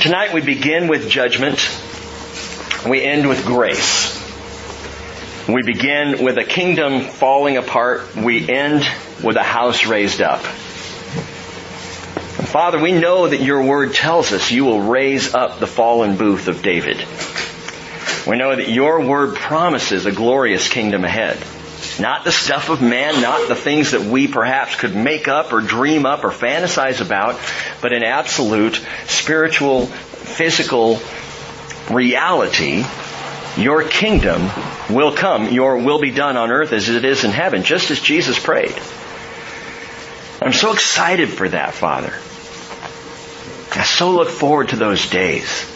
[0.00, 1.60] Tonight we begin with judgment.
[2.88, 4.18] We end with grace.
[5.46, 8.16] We begin with a kingdom falling apart.
[8.16, 8.82] We end
[9.22, 10.40] with a house raised up.
[12.48, 16.48] Father, we know that your word tells us you will raise up the fallen booth
[16.48, 16.96] of David.
[18.26, 21.36] We know that your word promises a glorious kingdom ahead.
[21.98, 25.60] Not the stuff of man, not the things that we perhaps could make up or
[25.60, 27.38] dream up or fantasize about,
[27.82, 31.00] but an absolute spiritual, physical
[31.90, 32.84] reality.
[33.56, 34.50] Your kingdom
[34.88, 35.48] will come.
[35.48, 38.74] Your will be done on earth as it is in heaven, just as Jesus prayed.
[40.42, 42.12] I'm so excited for that, Father.
[43.78, 45.69] I so look forward to those days.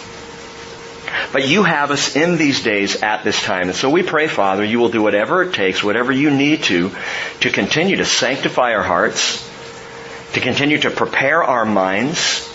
[1.33, 3.69] But you have us in these days at this time.
[3.69, 6.91] And so we pray, Father, you will do whatever it takes, whatever you need to,
[7.41, 9.49] to continue to sanctify our hearts,
[10.35, 12.49] to continue to prepare our minds,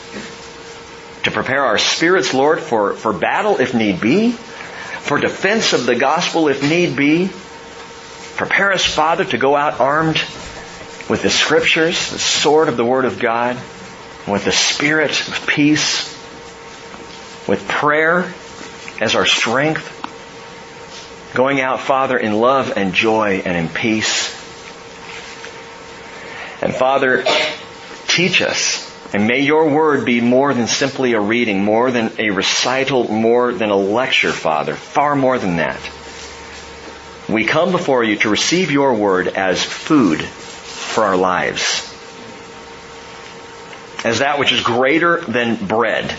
[1.24, 5.96] to prepare our spirits, Lord, for, for battle if need be, for defense of the
[5.96, 7.30] gospel if need be.
[8.36, 10.18] Prepare us, Father, to go out armed
[11.10, 13.58] with the scriptures, the sword of the Word of God,
[14.28, 16.08] with the Spirit of peace,
[17.48, 18.32] with prayer
[19.00, 19.96] as our strength,
[21.34, 24.34] going out, Father, in love and joy and in peace.
[26.62, 27.24] And Father,
[28.08, 28.88] teach us.
[29.14, 33.54] And may your word be more than simply a reading, more than a recital, more
[33.54, 34.76] than a lecture, Father.
[34.76, 35.80] Far more than that.
[37.28, 41.86] We come before you to receive your word as food for our lives.
[44.04, 46.16] As that which is greater than bread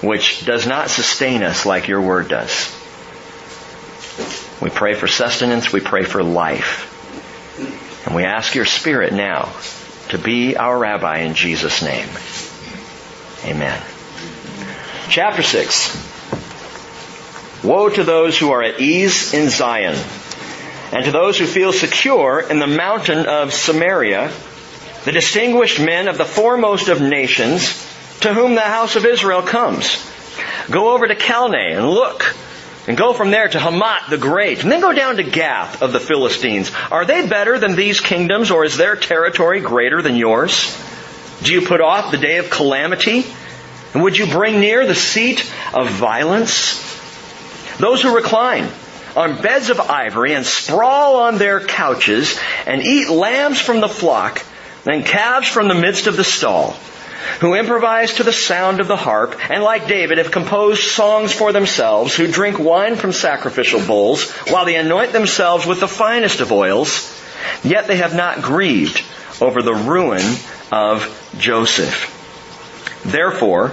[0.00, 2.74] which does not sustain us like your word does.
[4.60, 6.86] We pray for sustenance, we pray for life.
[8.06, 9.52] And we ask your spirit now
[10.08, 12.08] to be our rabbi in Jesus' name.
[13.44, 13.80] Amen.
[15.08, 16.08] Chapter 6.
[17.64, 19.96] Woe to those who are at ease in Zion,
[20.92, 24.32] and to those who feel secure in the mountain of Samaria,
[25.04, 27.89] the distinguished men of the foremost of nations,
[28.20, 30.06] to whom the house of Israel comes.
[30.70, 32.36] Go over to Calneh and look.
[32.86, 34.62] And go from there to Hamath the Great.
[34.62, 36.72] And then go down to Gath of the Philistines.
[36.90, 40.76] Are they better than these kingdoms or is their territory greater than yours?
[41.42, 43.24] Do you put off the day of calamity?
[43.92, 45.40] And would you bring near the seat
[45.74, 46.78] of violence?
[47.78, 48.68] Those who recline
[49.16, 54.44] on beds of ivory and sprawl on their couches and eat lambs from the flock
[54.86, 56.76] and calves from the midst of the stall
[57.40, 61.52] who improvise to the sound of the harp, and like David have composed songs for
[61.52, 66.52] themselves, who drink wine from sacrificial bowls, while they anoint themselves with the finest of
[66.52, 67.16] oils,
[67.62, 69.02] yet they have not grieved
[69.40, 70.22] over the ruin
[70.70, 72.16] of Joseph.
[73.04, 73.72] Therefore,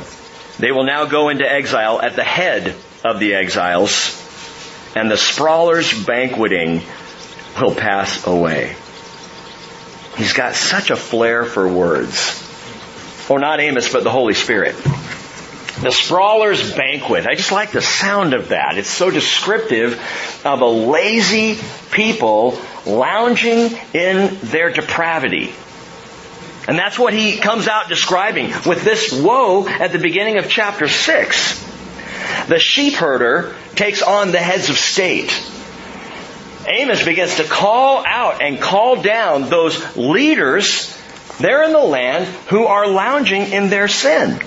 [0.59, 4.23] they will now go into exile at the head of the exiles,
[4.95, 6.81] and the sprawlers banqueting
[7.59, 8.75] will pass away.
[10.15, 12.46] He's got such a flair for words.
[13.29, 14.75] Or not Amos, but the Holy Spirit.
[15.81, 17.27] The Sprawler's Banquet.
[17.27, 18.77] I just like the sound of that.
[18.77, 19.93] It's so descriptive
[20.45, 21.59] of a lazy
[21.91, 25.53] people lounging in their depravity.
[26.67, 30.87] And that's what he comes out describing with this woe at the beginning of chapter
[30.87, 31.65] 6.
[32.47, 35.31] The sheep herder takes on the heads of state.
[36.65, 40.96] Amos begins to call out and call down those leaders
[41.39, 44.39] they're in the land who are lounging in their sin.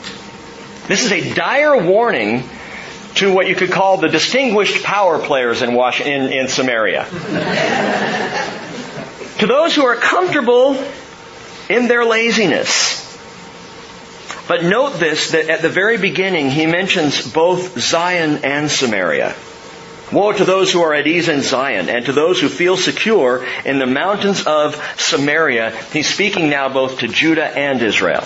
[0.88, 2.42] This is a dire warning
[3.16, 7.04] to what you could call the distinguished power players in, Washington, in, in Samaria.
[9.38, 10.76] to those who are comfortable
[11.68, 12.98] in their laziness.
[14.48, 19.36] But note this, that at the very beginning he mentions both Zion and Samaria.
[20.12, 23.46] Woe to those who are at ease in Zion and to those who feel secure
[23.64, 25.70] in the mountains of Samaria.
[25.92, 28.24] He's speaking now both to Judah and Israel.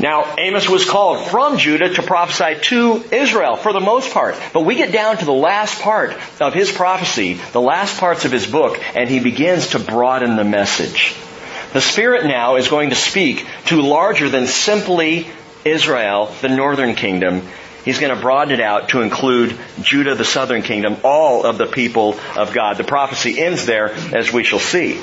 [0.00, 4.36] Now, Amos was called from Judah to prophesy to Israel for the most part.
[4.52, 8.30] But we get down to the last part of his prophecy, the last parts of
[8.30, 11.16] his book, and he begins to broaden the message.
[11.72, 15.26] The Spirit now is going to speak to larger than simply
[15.64, 17.42] Israel, the northern kingdom,
[17.88, 21.64] He's going to broaden it out to include Judah, the southern kingdom, all of the
[21.64, 22.76] people of God.
[22.76, 25.00] The prophecy ends there, as we shall see.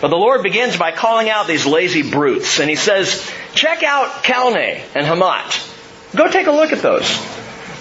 [0.00, 3.24] But the Lord begins by calling out these lazy brutes, and He says,
[3.54, 6.16] check out Calneh and Hamat.
[6.16, 7.08] Go take a look at those.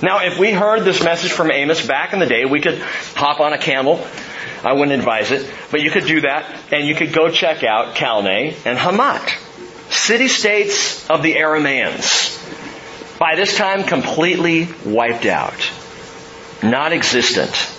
[0.03, 2.77] Now, if we heard this message from Amos back in the day, we could
[3.15, 4.05] hop on a camel.
[4.63, 7.95] I wouldn't advise it, but you could do that, and you could go check out
[7.95, 9.27] Calneh and Hamat,
[9.91, 12.34] city-states of the Aramaeans.
[13.19, 15.71] By this time, completely wiped out.
[16.61, 17.71] Non existent.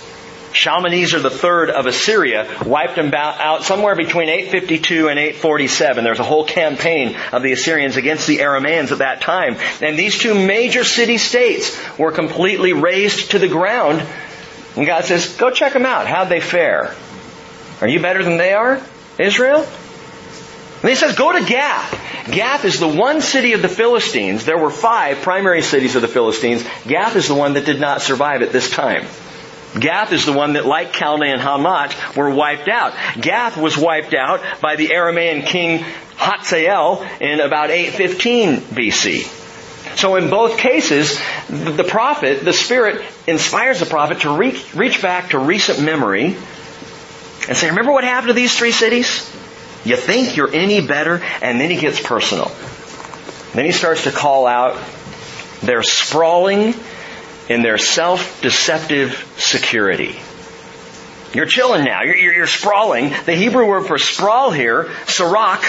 [0.53, 6.03] Shalmaneser III of Assyria wiped them out somewhere between 852 and 847.
[6.03, 9.57] There's a whole campaign of the Assyrians against the Aramaeans at that time.
[9.81, 14.03] And these two major city states were completely razed to the ground.
[14.75, 16.07] And God says, go check them out.
[16.07, 16.95] How'd they fare?
[17.81, 18.81] Are you better than they are,
[19.19, 19.67] Israel?
[20.81, 22.31] And he says, go to Gath.
[22.31, 24.45] Gath is the one city of the Philistines.
[24.45, 26.63] There were five primary cities of the Philistines.
[26.85, 29.05] Gath is the one that did not survive at this time.
[29.79, 32.93] Gath is the one that, like Calneh and Hamath, were wiped out.
[33.19, 35.83] Gath was wiped out by the Aramaean king
[36.15, 39.97] Hazael in about 815 BC.
[39.97, 41.19] So in both cases,
[41.49, 46.35] the prophet, the Spirit inspires the prophet to reach, reach back to recent memory
[47.47, 49.27] and say, remember what happened to these three cities?
[49.83, 51.21] You think you're any better?
[51.41, 52.51] And then he gets personal.
[53.53, 54.81] Then he starts to call out
[55.61, 56.73] their sprawling
[57.49, 60.19] in their self-deceptive security.
[61.33, 62.03] You're chilling now.
[62.03, 63.13] You're, you're, you're, sprawling.
[63.25, 65.63] The Hebrew word for sprawl here, sarak,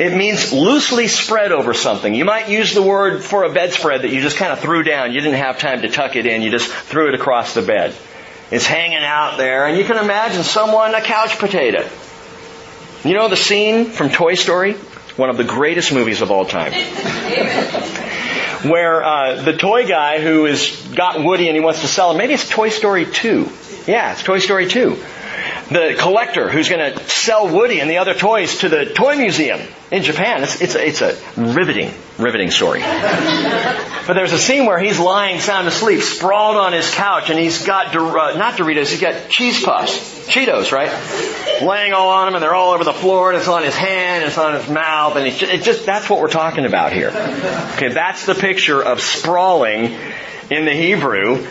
[0.00, 2.14] it means loosely spread over something.
[2.14, 5.12] You might use the word for a bedspread that you just kind of threw down.
[5.12, 6.42] You didn't have time to tuck it in.
[6.42, 7.94] You just threw it across the bed.
[8.50, 11.86] It's hanging out there, and you can imagine someone a couch potato.
[13.04, 14.72] You know the scene from Toy Story?
[15.16, 16.72] One of the greatest movies of all time
[18.62, 22.18] where uh, the toy guy who has got Woody and he wants to sell him,
[22.18, 23.48] maybe it's Toy Story 2.
[23.86, 24.96] Yeah, it's Toy Story 2.
[25.70, 29.60] The collector who's going to sell Woody and the other toys to the toy museum
[29.90, 30.42] in Japan.
[30.42, 32.80] It's, it's, a, it's a riveting, riveting story.
[32.80, 37.66] but there's a scene where he's lying sound asleep, sprawled on his couch, and he's
[37.66, 40.26] got, uh, not Doritos, he's got cheese puffs.
[40.26, 40.90] Cheetos, right?
[41.62, 44.22] Laying all on him and they're all over the floor and it's on his hand,
[44.22, 46.92] and it's on his mouth, and it's just, it just, that's what we're talking about
[46.92, 47.08] here.
[47.08, 49.96] Okay, that's the picture of sprawling
[50.50, 51.46] in the Hebrew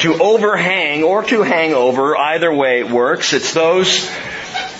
[0.00, 3.32] to overhang or to hang over, either way it works.
[3.32, 4.08] It's those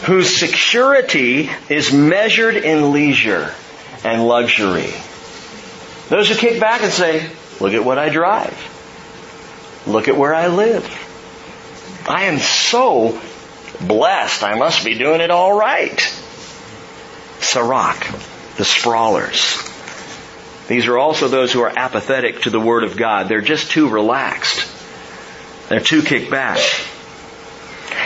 [0.04, 3.52] whose security is measured in leisure
[4.04, 4.92] and luxury.
[6.08, 7.28] Those who kick back and say,
[7.60, 8.56] look at what I drive.
[9.86, 10.84] Look at where I live.
[12.08, 13.20] I am so
[13.80, 14.42] blessed.
[14.42, 15.98] I must be doing it all right.
[17.40, 19.62] Sarak, the sprawlers.
[20.68, 23.28] These are also those who are apathetic to the Word of God.
[23.28, 24.65] They're just too relaxed.
[25.68, 26.58] They're too kicked back.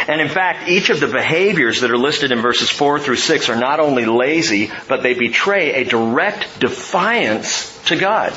[0.08, 3.48] And in fact, each of the behaviors that are listed in verses 4 through 6
[3.48, 8.32] are not only lazy, but they betray a direct defiance to God.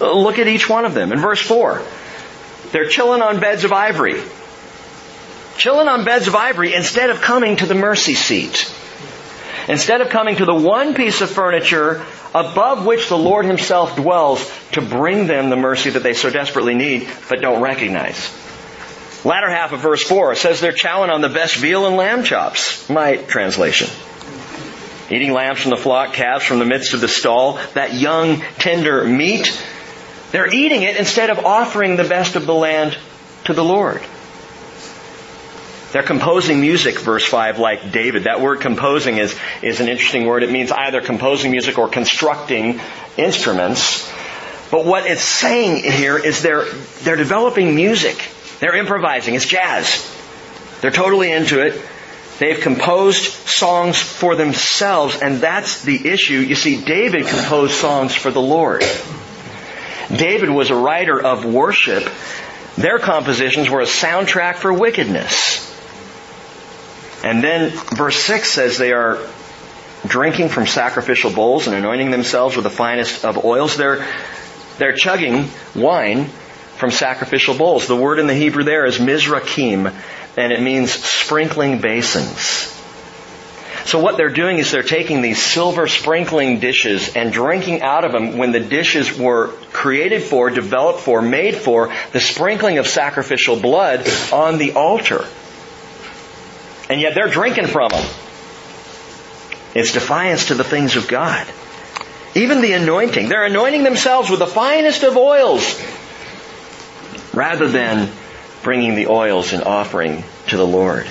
[0.00, 1.12] Look at each one of them.
[1.12, 1.82] In verse 4,
[2.72, 4.20] they're chilling on beds of ivory
[5.56, 8.72] chilling on beds of ivory instead of coming to the mercy seat.
[9.72, 12.04] Instead of coming to the one piece of furniture
[12.34, 16.74] above which the Lord Himself dwells to bring them the mercy that they so desperately
[16.74, 18.30] need but don't recognize.
[19.24, 22.86] Latter half of verse 4 says they're chowing on the best veal and lamb chops.
[22.90, 23.88] My translation.
[25.10, 29.06] Eating lambs from the flock, calves from the midst of the stall, that young, tender
[29.06, 29.58] meat.
[30.32, 32.98] They're eating it instead of offering the best of the land
[33.44, 34.02] to the Lord.
[35.92, 38.24] They're composing music, verse 5, like David.
[38.24, 40.42] That word composing is, is an interesting word.
[40.42, 42.80] It means either composing music or constructing
[43.18, 44.10] instruments.
[44.70, 46.64] But what it's saying here is they're,
[47.02, 48.26] they're developing music.
[48.58, 49.34] They're improvising.
[49.34, 50.02] It's jazz.
[50.80, 51.78] They're totally into it.
[52.38, 56.38] They've composed songs for themselves, and that's the issue.
[56.38, 58.82] You see, David composed songs for the Lord.
[60.08, 62.08] David was a writer of worship.
[62.76, 65.61] Their compositions were a soundtrack for wickedness.
[67.22, 69.18] And then verse 6 says they are
[70.06, 73.76] drinking from sacrificial bowls and anointing themselves with the finest of oils.
[73.76, 74.06] They're,
[74.78, 76.26] they're chugging wine
[76.76, 77.86] from sacrificial bowls.
[77.86, 79.94] The word in the Hebrew there is mizrakim,
[80.36, 82.70] and it means sprinkling basins.
[83.84, 88.12] So what they're doing is they're taking these silver sprinkling dishes and drinking out of
[88.12, 93.60] them when the dishes were created for, developed for, made for the sprinkling of sacrificial
[93.60, 95.26] blood on the altar.
[96.92, 98.06] And yet they're drinking from them.
[99.74, 101.46] It's defiance to the things of God.
[102.34, 103.30] Even the anointing.
[103.30, 105.82] They're anointing themselves with the finest of oils
[107.32, 108.12] rather than
[108.62, 111.06] bringing the oils and offering to the Lord.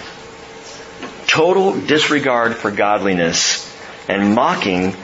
[1.26, 3.68] Total disregard for godliness
[4.08, 4.96] and mocking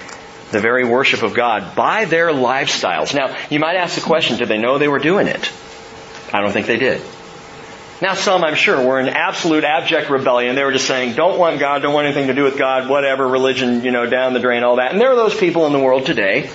[0.51, 3.15] the very worship of God by their lifestyles.
[3.15, 5.51] Now, you might ask the question, did they know they were doing it?
[6.31, 7.01] I don't think they did.
[7.99, 10.55] Now some, I'm sure, were in absolute abject rebellion.
[10.55, 13.27] They were just saying, don't want God, don't want anything to do with God, whatever,
[13.27, 14.91] religion, you know, down the drain, all that.
[14.91, 16.49] And there are those people in the world today.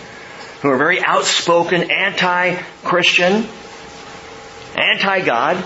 [0.61, 3.49] who are very outspoken, anti-Christian,
[4.77, 5.57] anti-God.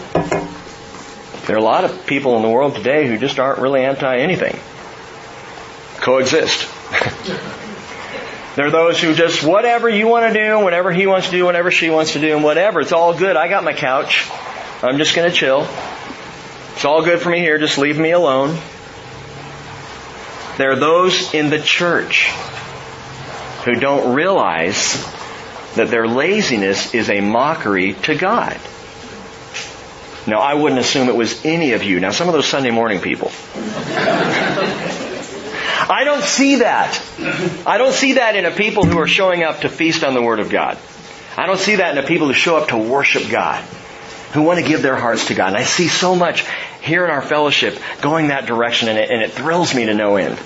[1.47, 4.59] There are a lot of people in the world today who just aren't really anti-anything.
[6.01, 6.67] Coexist.
[8.57, 11.45] there are those who just, whatever you want to do, whatever he wants to do,
[11.45, 13.37] whatever she wants to do, and whatever, it's all good.
[13.37, 14.27] I got my couch.
[14.83, 15.67] I'm just going to chill.
[16.75, 17.59] It's all good for me here.
[17.59, 18.59] Just leave me alone.
[20.59, 22.31] There are those in the church
[23.65, 25.03] who don't realize
[25.77, 28.59] that their laziness is a mockery to God.
[30.27, 32.01] Now, I wouldn't assume it was any of you.
[32.01, 33.31] Now, some of those Sunday morning people.
[35.89, 37.01] I don't see that.
[37.67, 40.23] I don't see that in a people who are showing up to feast on the
[40.23, 40.79] Word of God.
[41.37, 43.63] I don't see that in a people who show up to worship God,
[44.33, 45.49] who want to give their hearts to God.
[45.49, 46.45] And I see so much
[46.83, 50.17] here in our fellowship going that direction and it, and it thrills me to no
[50.17, 50.39] end.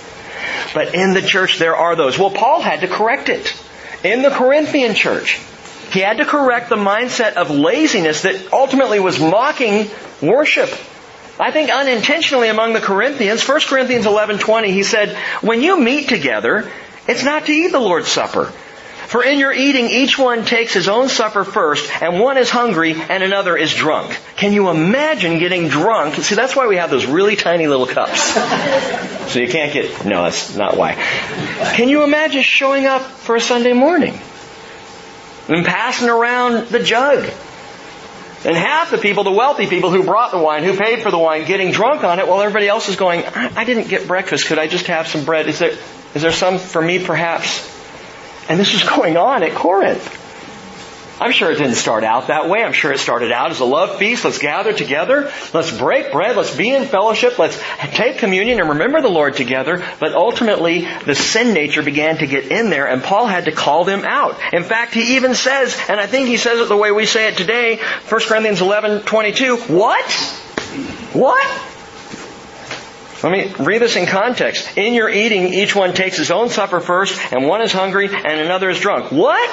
[0.74, 2.18] But in the church there are those.
[2.18, 3.54] Well, Paul had to correct it.
[4.04, 5.40] In the Corinthian church,
[5.92, 9.90] he had to correct the mindset of laziness that ultimately was mocking
[10.22, 10.70] worship.
[11.38, 16.70] I think unintentionally among the Corinthians, 1 Corinthians 11:20, he said, "When you meet together,
[17.06, 18.52] it's not to eat the Lord's supper.
[19.10, 22.94] For in your eating, each one takes his own supper first, and one is hungry
[22.94, 24.16] and another is drunk.
[24.36, 26.14] Can you imagine getting drunk?
[26.14, 28.22] See, that's why we have those really tiny little cups.
[29.32, 30.94] so you can't get, no, that's not why.
[31.74, 34.16] Can you imagine showing up for a Sunday morning?
[35.48, 37.28] And passing around the jug.
[38.44, 41.18] And half the people, the wealthy people who brought the wine, who paid for the
[41.18, 44.46] wine, getting drunk on it while everybody else is going, I, didn't get breakfast.
[44.46, 45.48] Could I just have some bread?
[45.48, 45.76] Is there,
[46.14, 47.79] is there some for me perhaps?
[48.50, 50.18] And this was going on at Corinth.
[51.20, 52.64] I'm sure it didn't start out that way.
[52.64, 54.24] I'm sure it started out as a love feast.
[54.24, 55.30] Let's gather together.
[55.52, 56.34] Let's break bread.
[56.34, 57.38] Let's be in fellowship.
[57.38, 59.84] Let's take communion and remember the Lord together.
[60.00, 63.84] But ultimately, the sin nature began to get in there and Paul had to call
[63.84, 64.40] them out.
[64.54, 67.28] In fact, he even says, and I think he says it the way we say
[67.28, 67.76] it today,
[68.08, 70.10] 1 Corinthians 11, 22, what?
[71.12, 71.69] What?
[73.22, 74.78] Let me read this in context.
[74.78, 78.40] In your eating, each one takes his own supper first, and one is hungry, and
[78.40, 79.12] another is drunk.
[79.12, 79.48] What?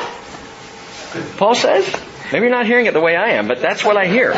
[1.38, 1.86] Paul says?
[2.32, 4.34] Maybe you're not hearing it the way I am, but that's what I hear.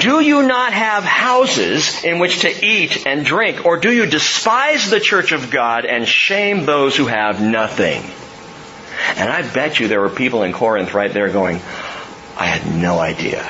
[0.00, 3.66] Do you not have houses in which to eat and drink?
[3.66, 8.02] Or do you despise the church of God and shame those who have nothing?
[9.16, 11.56] And I bet you there were people in Corinth right there going,
[12.36, 13.46] I had no idea.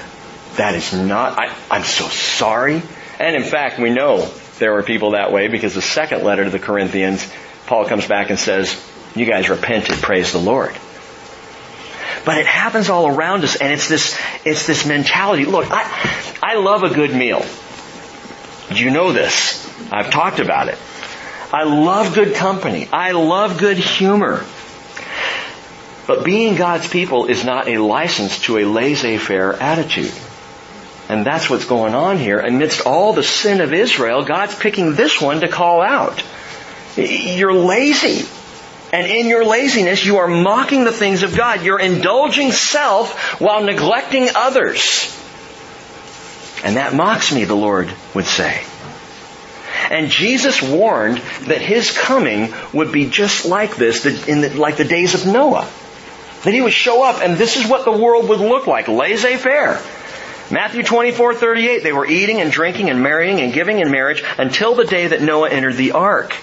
[0.56, 2.82] That is not, I, I'm so sorry.
[3.20, 6.50] And in fact, we know there were people that way because the second letter to
[6.50, 7.30] the Corinthians,
[7.66, 8.80] Paul comes back and says,
[9.14, 10.76] you guys repented, praise the Lord.
[12.24, 15.44] But it happens all around us and it's this, it's this mentality.
[15.44, 17.44] Look, I, I love a good meal.
[18.70, 19.60] You know this.
[19.92, 20.78] I've talked about it.
[21.52, 22.88] I love good company.
[22.92, 24.44] I love good humor.
[26.06, 30.12] But being God's people is not a license to a laissez-faire attitude.
[31.08, 32.40] And that's what's going on here.
[32.40, 36.22] Amidst all the sin of Israel, God's picking this one to call out.
[36.96, 38.26] You're lazy.
[38.92, 41.62] And in your laziness, you are mocking the things of God.
[41.62, 45.12] You're indulging self while neglecting others.
[46.62, 48.64] And that mocks me, the Lord would say.
[49.90, 55.14] And Jesus warned that his coming would be just like this, the, like the days
[55.14, 55.68] of Noah.
[56.44, 59.82] That he would show up and this is what the world would look like, laissez-faire.
[60.50, 64.74] Matthew 24, 38, they were eating and drinking and marrying and giving in marriage until
[64.74, 66.36] the day that Noah entered the ark.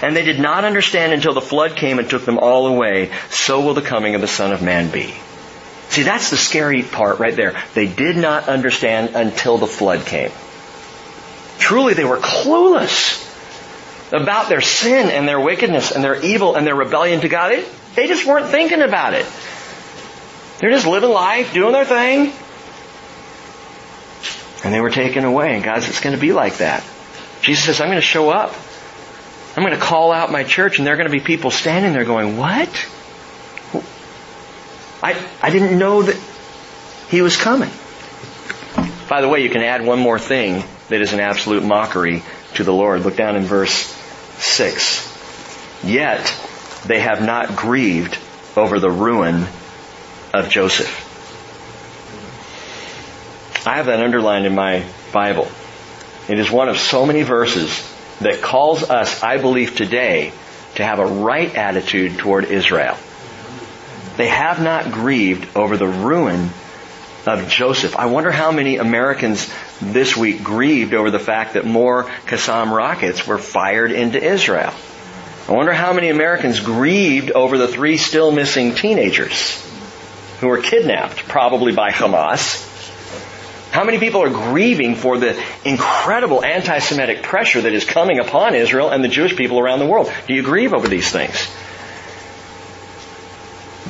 [0.00, 3.10] And they did not understand until the flood came and took them all away.
[3.30, 5.14] So will the coming of the Son of Man be.
[5.88, 7.60] See, that's the scary part right there.
[7.74, 10.30] They did not understand until the flood came.
[11.58, 13.28] Truly, they were clueless
[14.12, 17.64] about their sin and their wickedness and their evil and their rebellion to God.
[17.94, 19.26] They just weren't thinking about it.
[20.58, 22.32] They're just living life, doing their thing.
[24.64, 25.54] And they were taken away.
[25.54, 26.84] And God says, it's going to be like that.
[27.40, 28.54] Jesus says, I'm going to show up.
[29.56, 31.92] I'm going to call out my church and there are going to be people standing
[31.92, 32.68] there going, what?
[35.02, 36.16] I, I didn't know that
[37.10, 37.70] he was coming.
[39.08, 42.22] By the way, you can add one more thing that is an absolute mockery
[42.54, 43.02] to the Lord.
[43.02, 43.72] Look down in verse
[44.38, 45.84] 6.
[45.84, 46.24] Yet
[46.86, 48.18] they have not grieved
[48.56, 49.46] over the ruin
[50.32, 51.11] of Joseph.
[53.64, 55.48] I have that underlined in my Bible.
[56.28, 57.88] It is one of so many verses
[58.20, 60.32] that calls us, I believe today,
[60.74, 62.96] to have a right attitude toward Israel.
[64.16, 66.50] They have not grieved over the ruin
[67.24, 67.96] of Joseph.
[67.96, 73.26] I wonder how many Americans this week grieved over the fact that more Qassam rockets
[73.26, 74.72] were fired into Israel.
[75.48, 79.60] I wonder how many Americans grieved over the three still missing teenagers
[80.40, 82.71] who were kidnapped, probably by Hamas.
[83.72, 88.90] How many people are grieving for the incredible anti-Semitic pressure that is coming upon Israel
[88.90, 90.12] and the Jewish people around the world?
[90.28, 91.50] Do you grieve over these things?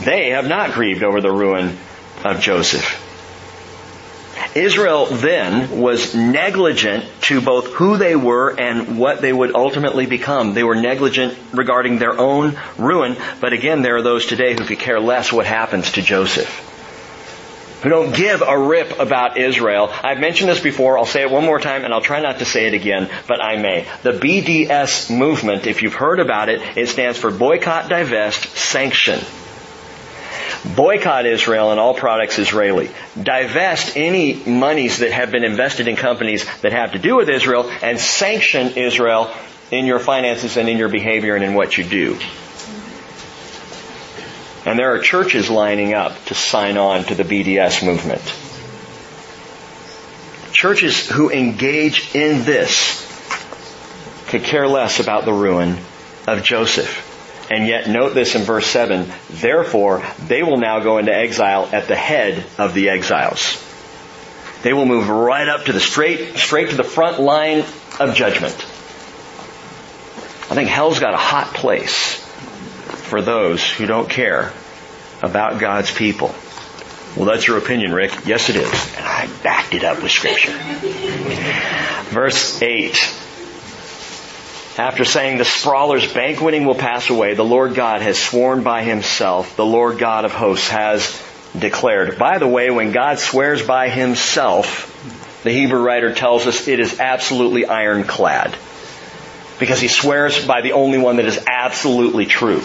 [0.05, 1.79] They have not grieved over the ruin
[2.25, 3.01] of Joseph.
[4.55, 10.55] Israel then was negligent to both who they were and what they would ultimately become.
[10.55, 14.79] They were negligent regarding their own ruin, but again, there are those today who could
[14.79, 16.72] care less what happens to Joseph.
[17.83, 19.91] Who don't give a rip about Israel.
[19.93, 22.45] I've mentioned this before, I'll say it one more time and I'll try not to
[22.45, 23.87] say it again, but I may.
[24.03, 29.19] The BDS movement, if you've heard about it, it stands for Boycott, Divest, Sanction.
[30.77, 32.89] Boycott Israel and all products Israeli.
[33.21, 37.69] Divest any monies that have been invested in companies that have to do with Israel
[37.83, 39.33] and sanction Israel
[39.73, 42.17] in your finances and in your behavior and in what you do.
[44.65, 48.23] And there are churches lining up to sign on to the BDS movement.
[50.53, 53.01] Churches who engage in this
[54.29, 55.79] could care less about the ruin
[56.29, 57.09] of Joseph.
[57.51, 61.89] And yet note this in verse 7, therefore they will now go into exile at
[61.89, 63.61] the head of the exiles.
[64.63, 67.65] They will move right up to the straight, straight to the front line
[67.99, 68.55] of judgment.
[68.55, 72.22] I think hell's got a hot place
[73.13, 74.51] for those who don't care
[75.23, 76.35] about God's people.
[77.15, 78.25] Well, that's your opinion, Rick.
[78.25, 78.97] Yes, it is.
[78.97, 80.53] And I backed it up with scripture.
[82.09, 82.97] Verse 8.
[84.79, 89.57] After saying the sprawler's banqueting will pass away, the Lord God has sworn by himself,
[89.57, 91.23] the Lord God of hosts has
[91.55, 92.19] declared.
[92.19, 94.89] By the way, when God swears by himself,
[95.43, 98.57] the Hebrew writer tells us it is absolutely ironclad.
[99.59, 102.63] Because he swears by the only one that is absolutely true.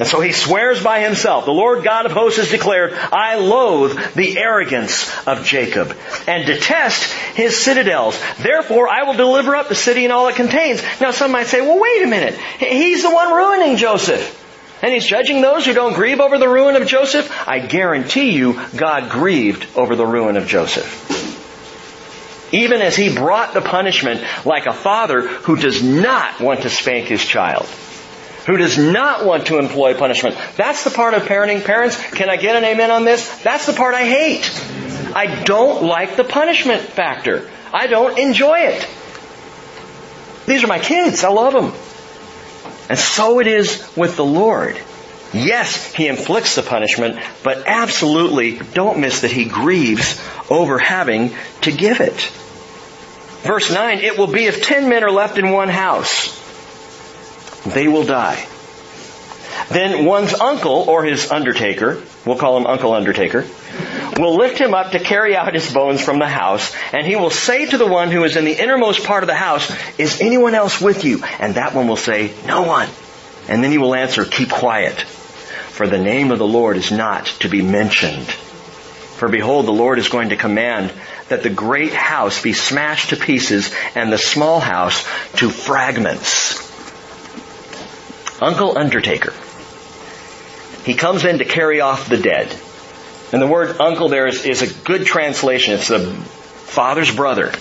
[0.00, 1.44] And so he swears by himself.
[1.44, 5.94] The Lord God of hosts has declared, I loathe the arrogance of Jacob
[6.26, 8.18] and detest his citadels.
[8.38, 10.82] Therefore I will deliver up the city and all it contains.
[11.02, 12.34] Now some might say, well wait a minute.
[12.58, 14.38] He's the one ruining Joseph.
[14.82, 17.30] And he's judging those who don't grieve over the ruin of Joseph.
[17.46, 21.18] I guarantee you God grieved over the ruin of Joseph.
[22.54, 27.08] Even as he brought the punishment like a father who does not want to spank
[27.08, 27.68] his child
[28.46, 30.36] who does not want to employ punishment.
[30.56, 31.64] That's the part of parenting.
[31.64, 33.28] Parents, can I get an amen on this?
[33.42, 34.50] That's the part I hate.
[35.14, 37.50] I don't like the punishment factor.
[37.72, 38.88] I don't enjoy it.
[40.46, 41.22] These are my kids.
[41.22, 41.72] I love them.
[42.88, 44.80] And so it is with the Lord.
[45.32, 51.70] Yes, He inflicts the punishment, but absolutely don't miss that He grieves over having to
[51.70, 52.20] give it.
[53.42, 56.39] Verse 9, it will be if ten men are left in one house
[57.66, 58.46] they will die.
[59.70, 63.46] Then one's uncle or his undertaker, we'll call him Uncle Undertaker,
[64.16, 67.30] will lift him up to carry out his bones from the house, and he will
[67.30, 70.54] say to the one who is in the innermost part of the house, is anyone
[70.54, 71.22] else with you?
[71.24, 72.88] And that one will say, no one.
[73.48, 77.26] And then he will answer, keep quiet, for the name of the Lord is not
[77.40, 78.26] to be mentioned.
[78.26, 80.92] For behold, the Lord is going to command
[81.28, 85.04] that the great house be smashed to pieces and the small house
[85.36, 86.69] to fragments.
[88.40, 89.32] Uncle Undertaker.
[90.84, 92.56] He comes in to carry off the dead.
[93.32, 95.74] And the word uncle there is, is a good translation.
[95.74, 97.52] It's the father's brother.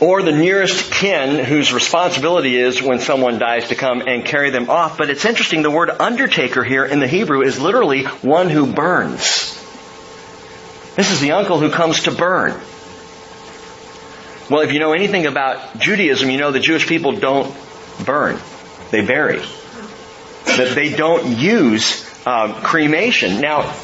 [0.00, 4.70] Or the nearest kin whose responsibility is when someone dies to come and carry them
[4.70, 4.96] off.
[4.96, 9.52] But it's interesting, the word undertaker here in the Hebrew is literally one who burns.
[10.94, 12.52] This is the uncle who comes to burn.
[14.48, 17.54] Well, if you know anything about Judaism, you know the Jewish people don't
[18.04, 18.38] burn.
[18.90, 19.42] They bury
[20.44, 23.40] that they don't use um, cremation.
[23.40, 23.74] Now,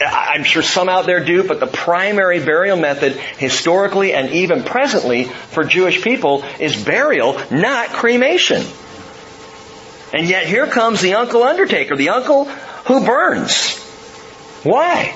[0.00, 5.24] I'm sure some out there do, but the primary burial method historically and even presently
[5.24, 8.64] for Jewish people is burial, not cremation.
[10.12, 13.78] And yet here comes the uncle undertaker, the uncle who burns.
[14.62, 15.14] Why?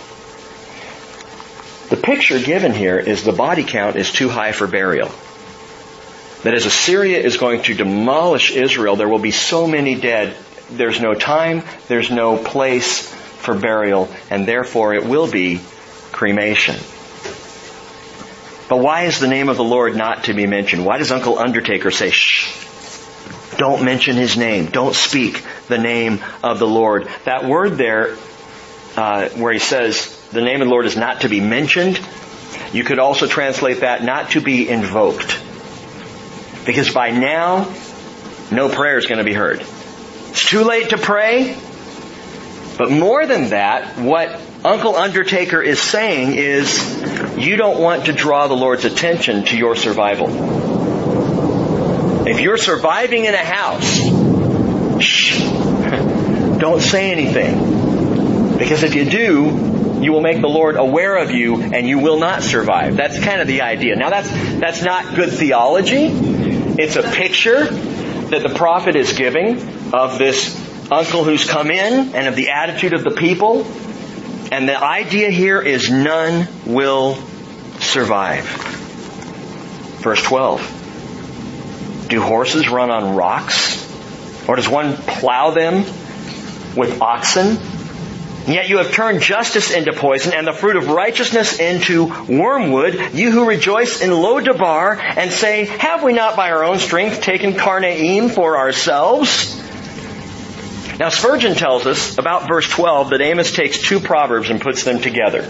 [1.91, 5.11] The picture given here is the body count is too high for burial.
[6.43, 10.37] That as Assyria is going to demolish Israel, there will be so many dead
[10.71, 15.61] there's no time, there's no place for burial, and therefore it will be
[16.13, 16.77] cremation.
[18.69, 20.85] But why is the name of the Lord not to be mentioned?
[20.85, 22.67] Why does Uncle Undertaker say, shh,
[23.57, 24.67] don't mention his name.
[24.67, 27.09] Don't speak the name of the Lord.
[27.25, 28.17] That word there,
[28.97, 32.01] uh, where he says the name of the Lord is not to be mentioned,
[32.73, 35.41] you could also translate that not to be invoked.
[36.67, 37.75] Because by now,
[38.53, 39.65] no prayer is going to be heard.
[40.39, 41.59] It's too late to pray.
[42.79, 48.47] But more than that, what Uncle Undertaker is saying is you don't want to draw
[48.47, 50.29] the Lord's attention to your survival.
[52.29, 55.41] If you're surviving in a house, shh,
[56.61, 58.59] don't say anything.
[58.59, 62.21] Because if you do, you will make the Lord aware of you and you will
[62.21, 62.97] not survive.
[62.97, 63.97] That's kind of the idea.
[63.97, 66.07] Now that's, that's not good theology.
[66.79, 67.67] It's a picture
[68.31, 70.55] that the prophet is giving of this
[70.91, 73.67] uncle who's come in and of the attitude of the people.
[74.51, 77.17] And the idea here is none will
[77.81, 78.45] survive.
[80.01, 82.07] Verse 12.
[82.09, 83.87] Do horses run on rocks?
[84.49, 85.85] Or does one plow them
[86.75, 87.59] with oxen?
[88.47, 93.31] Yet you have turned justice into poison and the fruit of righteousness into wormwood, you
[93.31, 98.31] who rejoice in Lo-debar and say, have we not by our own strength taken Karnaim
[98.31, 99.55] for ourselves?
[100.99, 105.01] Now Spurgeon tells us about verse 12 that Amos takes two proverbs and puts them
[105.01, 105.49] together.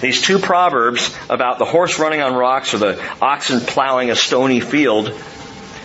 [0.00, 4.60] These two proverbs about the horse running on rocks or the oxen plowing a stony
[4.60, 5.08] field,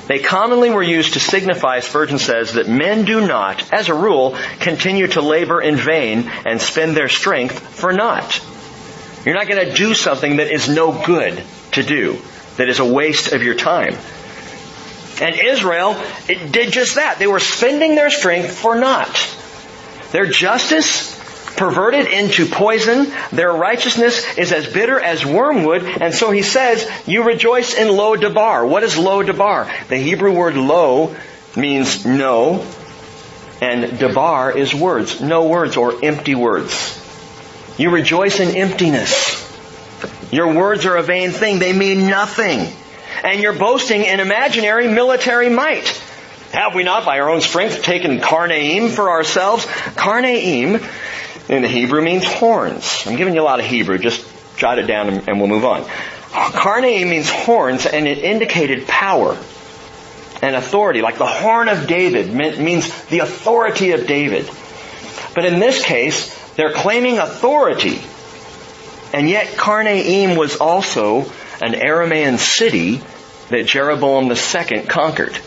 [0.09, 4.35] they commonly were used to signify, Spurgeon says, that men do not, as a rule,
[4.59, 8.43] continue to labor in vain and spend their strength for naught.
[9.23, 11.43] You're not going to do something that is no good
[11.73, 12.17] to do,
[12.57, 13.95] that is a waste of your time.
[15.21, 15.95] And Israel
[16.25, 17.19] did just that.
[17.19, 19.15] They were spending their strength for naught.
[20.11, 21.18] Their justice
[21.59, 23.11] perverted into poison.
[23.31, 25.83] Their righteousness is as bitter as wormwood.
[25.83, 28.65] And so he says, you rejoice in lo debar.
[28.65, 29.71] What is lo debar?
[29.89, 31.15] The Hebrew word lo
[31.55, 32.65] means no.
[33.61, 35.19] And debar is words.
[35.19, 36.95] No words or empty words.
[37.77, 39.37] You rejoice in emptiness.
[40.31, 41.59] Your words are a vain thing.
[41.59, 42.73] They mean nothing
[43.23, 45.87] and you're boasting in imaginary military might.
[46.51, 49.65] Have we not by our own strength taken Karnaim for ourselves?
[49.65, 50.81] Karnaim
[51.49, 53.03] in the Hebrew means horns.
[53.05, 55.83] I'm giving you a lot of Hebrew, just jot it down and, we'll move on.
[55.83, 59.37] Karnaim means horns and it indicated power
[60.41, 64.49] and authority, like the horn of David means the authority of David.
[65.33, 67.99] But in this case, they're claiming authority.
[69.11, 71.21] And yet Karnaim was also
[71.61, 73.01] an Aramaean city
[73.49, 75.37] that Jeroboam II conquered.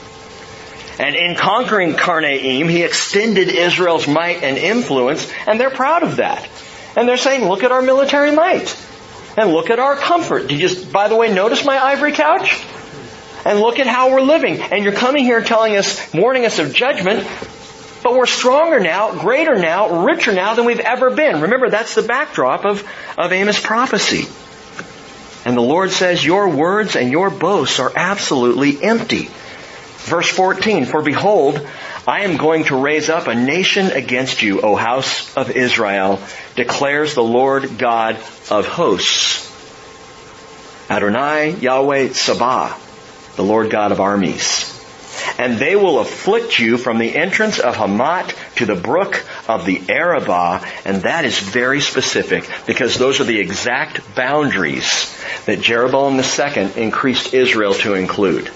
[0.98, 6.48] And in conquering Karnaim, he extended Israel's might and influence, and they're proud of that.
[6.96, 8.76] And they're saying, look at our military might.
[9.36, 10.48] And look at our comfort.
[10.48, 12.62] Did you just, by the way, notice my ivory couch?
[13.44, 14.60] And look at how we're living.
[14.60, 17.26] And you're coming here telling us, warning us of judgment,
[18.02, 21.40] but we're stronger now, greater now, richer now than we've ever been.
[21.40, 24.28] Remember, that's the backdrop of, of Amos' prophecy.
[25.44, 29.28] And the Lord says, your words and your boasts are absolutely empty.
[30.04, 31.66] Verse 14, for behold,
[32.06, 36.20] I am going to raise up a nation against you, O house of Israel,
[36.56, 38.16] declares the Lord God
[38.50, 39.48] of hosts.
[40.90, 42.76] Adonai Yahweh Sabah,
[43.36, 44.72] the Lord God of armies
[45.38, 49.82] and they will afflict you from the entrance of Hamat to the brook of the
[49.88, 56.82] Arabah, and that is very specific because those are the exact boundaries that Jeroboam II
[56.82, 58.50] increased Israel to include.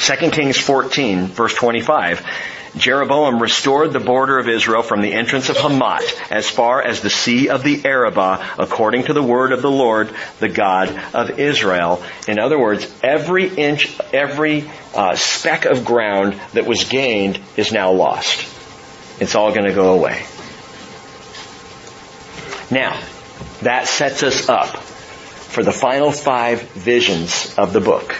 [0.00, 2.26] 2 Kings 14 verse 25
[2.76, 7.10] Jeroboam restored the border of Israel from the entrance of Hamat as far as the
[7.10, 12.02] sea of the Arabah according to the word of the Lord, the God of Israel.
[12.28, 17.90] In other words, every inch, every uh, speck of ground that was gained is now
[17.92, 18.46] lost.
[19.20, 20.22] It's all going to go away.
[22.70, 23.02] Now,
[23.62, 28.14] that sets us up for the final five visions of the book.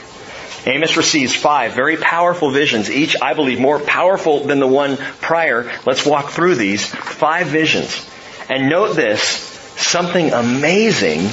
[0.67, 5.71] Amos receives five very powerful visions, each, I believe, more powerful than the one prior.
[5.87, 6.87] Let's walk through these.
[6.87, 8.07] Five visions.
[8.49, 9.23] And note this,
[9.77, 11.31] something amazing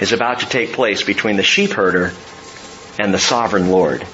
[0.00, 2.12] is about to take place between the sheep herder
[2.98, 4.04] and the sovereign Lord.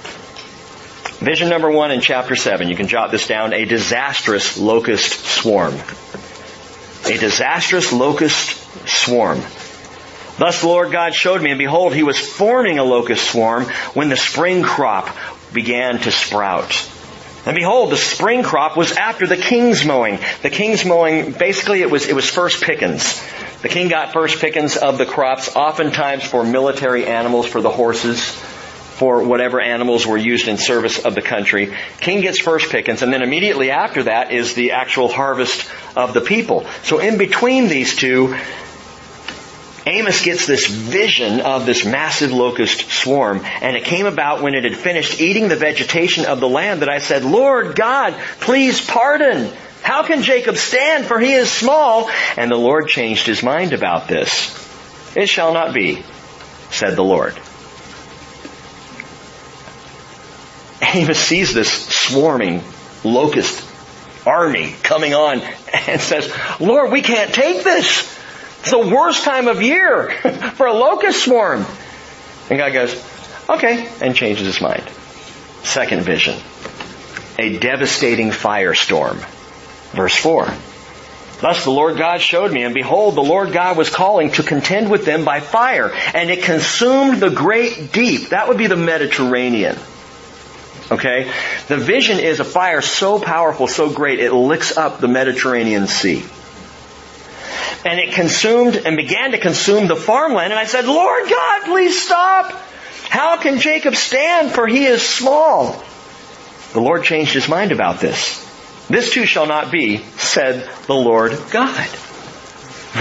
[1.19, 5.75] Vision number one in chapter seven, you can jot this down, a disastrous locust swarm.
[7.07, 9.41] A disastrous locust swarm.
[10.39, 14.09] Thus the Lord God showed me, and behold, he was forming a locust swarm when
[14.09, 15.09] the spring crop
[15.53, 16.91] began to sprout.
[17.47, 20.19] And behold, the spring crop was after the king's mowing.
[20.43, 23.23] The king's mowing, basically it was, it was first pickings.
[23.63, 28.21] The king got first pickings of the crops, oftentimes for military animals, for the horses,
[28.23, 31.75] for whatever animals were used in service of the country.
[32.01, 36.21] King gets first pickings, and then immediately after that is the actual harvest of the
[36.21, 36.67] people.
[36.83, 38.37] So in between these two,
[39.89, 44.65] Amos gets this vision of this massive locust swarm, and it came about when it
[44.65, 49.53] had finished eating the vegetation of the land that I said, Lord God, please pardon.
[49.83, 52.11] How can Jacob stand, for he is small?
[52.37, 54.51] And the Lord changed his mind about this.
[55.17, 56.03] It shall not be,
[56.71, 57.39] said the Lord.
[60.83, 62.65] Amos sees this swarming
[63.05, 63.65] locust
[64.27, 65.41] army coming on
[65.87, 68.16] and says, Lord, we can't take this.
[68.67, 70.11] It's the worst time of year
[70.55, 71.65] for a locust swarm.
[72.51, 73.01] And God goes,
[73.49, 74.83] okay, and changes his mind.
[75.63, 76.37] Second vision.
[77.39, 79.19] A devastating firestorm.
[79.93, 80.49] Verse 4.
[81.41, 84.91] Thus the Lord God showed me, and behold, the Lord God was calling to contend
[84.91, 88.31] with them by fire, and it consumed the great deep.
[88.31, 89.77] That would be the Mediterranean.
[90.91, 91.31] Okay?
[91.69, 96.25] The vision is a fire so powerful, so great, it licks up the Mediterranean Sea.
[97.87, 102.03] And it consumed and began to consume the farmland, and I said, Lord God, please
[102.03, 102.51] stop!
[103.09, 105.81] How can Jacob stand, for he is small?
[106.73, 108.45] The Lord changed his mind about this.
[108.89, 111.87] This too shall not be, said the Lord God.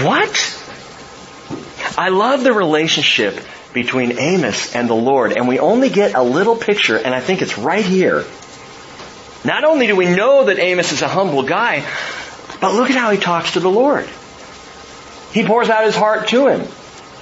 [0.04, 0.62] What?
[1.98, 3.40] I love the relationship
[3.74, 7.42] between Amos and the Lord, and we only get a little picture, and I think
[7.42, 8.24] it's right here.
[9.44, 11.84] Not only do we know that Amos is a humble guy,
[12.60, 14.08] but look at how he talks to the Lord.
[15.32, 16.66] He pours out his heart to him.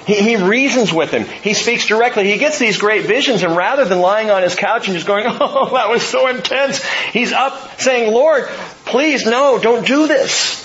[0.05, 1.25] He, he, reasons with him.
[1.25, 2.31] He speaks directly.
[2.31, 5.25] He gets these great visions and rather than lying on his couch and just going,
[5.27, 8.47] oh, that was so intense, he's up saying, Lord,
[8.85, 10.63] please no, don't do this.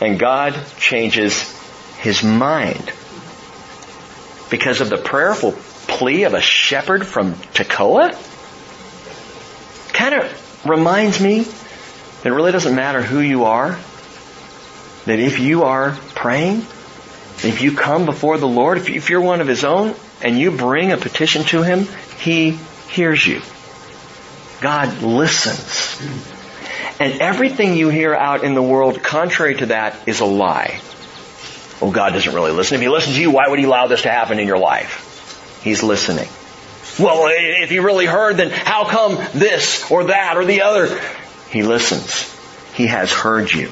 [0.00, 1.54] And God changes
[1.98, 2.92] his mind
[4.50, 8.14] because of the prayerful plea of a shepherd from Tekoa?
[9.92, 13.78] Kind of reminds me that it really doesn't matter who you are.
[15.06, 16.58] That if you are praying,
[17.44, 20.92] if you come before the Lord, if you're one of His own, and you bring
[20.92, 21.86] a petition to Him,
[22.18, 23.42] He hears you.
[24.60, 26.00] God listens.
[26.98, 30.80] And everything you hear out in the world contrary to that is a lie.
[31.80, 32.76] Well, God doesn't really listen.
[32.76, 35.60] If He listens to you, why would He allow this to happen in your life?
[35.62, 36.28] He's listening.
[36.98, 40.98] Well, if He really heard, then how come this or that or the other?
[41.50, 42.34] He listens.
[42.74, 43.70] He has heard you.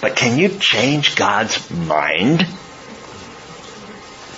[0.00, 2.46] But can you change God's mind?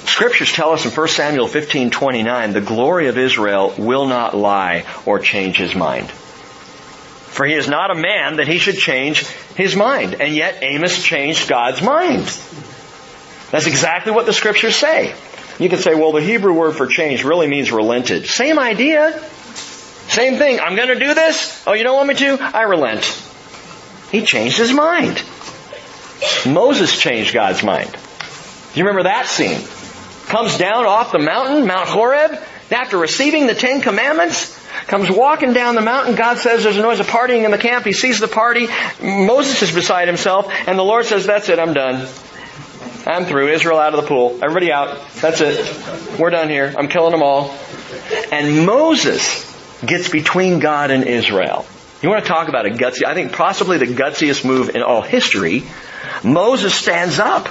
[0.06, 5.18] Scriptures tell us in 1 Samuel 15:29, the glory of Israel will not lie or
[5.18, 6.10] change his mind.
[6.10, 10.20] For he is not a man that he should change his mind.
[10.20, 12.24] And yet Amos changed God's mind.
[13.50, 15.14] That's exactly what the scriptures say.
[15.58, 18.26] You can say, well, the Hebrew word for change really means relented.
[18.26, 19.22] Same idea.
[20.08, 20.58] Same thing.
[20.58, 21.62] I'm going to do this.
[21.66, 22.38] Oh, you don't want me to?
[22.40, 23.04] I relent.
[24.10, 25.22] He changed his mind.
[26.46, 27.90] Moses changed God's mind.
[27.92, 29.60] Do you remember that scene?
[30.26, 32.38] Comes down off the mountain, Mount Horeb,
[32.70, 34.56] after receiving the Ten Commandments,
[34.86, 36.14] comes walking down the mountain.
[36.14, 37.84] God says there's a noise of partying in the camp.
[37.84, 38.68] He sees the party.
[39.02, 42.06] Moses is beside himself, and the Lord says, that's it, I'm done.
[43.06, 43.48] I'm through.
[43.48, 44.38] Israel out of the pool.
[44.42, 45.00] Everybody out.
[45.14, 46.18] That's it.
[46.18, 46.72] We're done here.
[46.76, 47.56] I'm killing them all.
[48.30, 49.46] And Moses
[49.84, 51.66] gets between God and Israel.
[52.02, 55.02] You want to talk about a gutsy, I think possibly the gutsiest move in all
[55.02, 55.64] history.
[56.24, 57.48] Moses stands up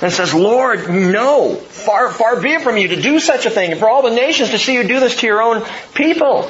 [0.00, 3.72] and says, Lord, no, far, far be it from you to do such a thing,
[3.72, 6.48] and for all the nations to see you do this to your own people.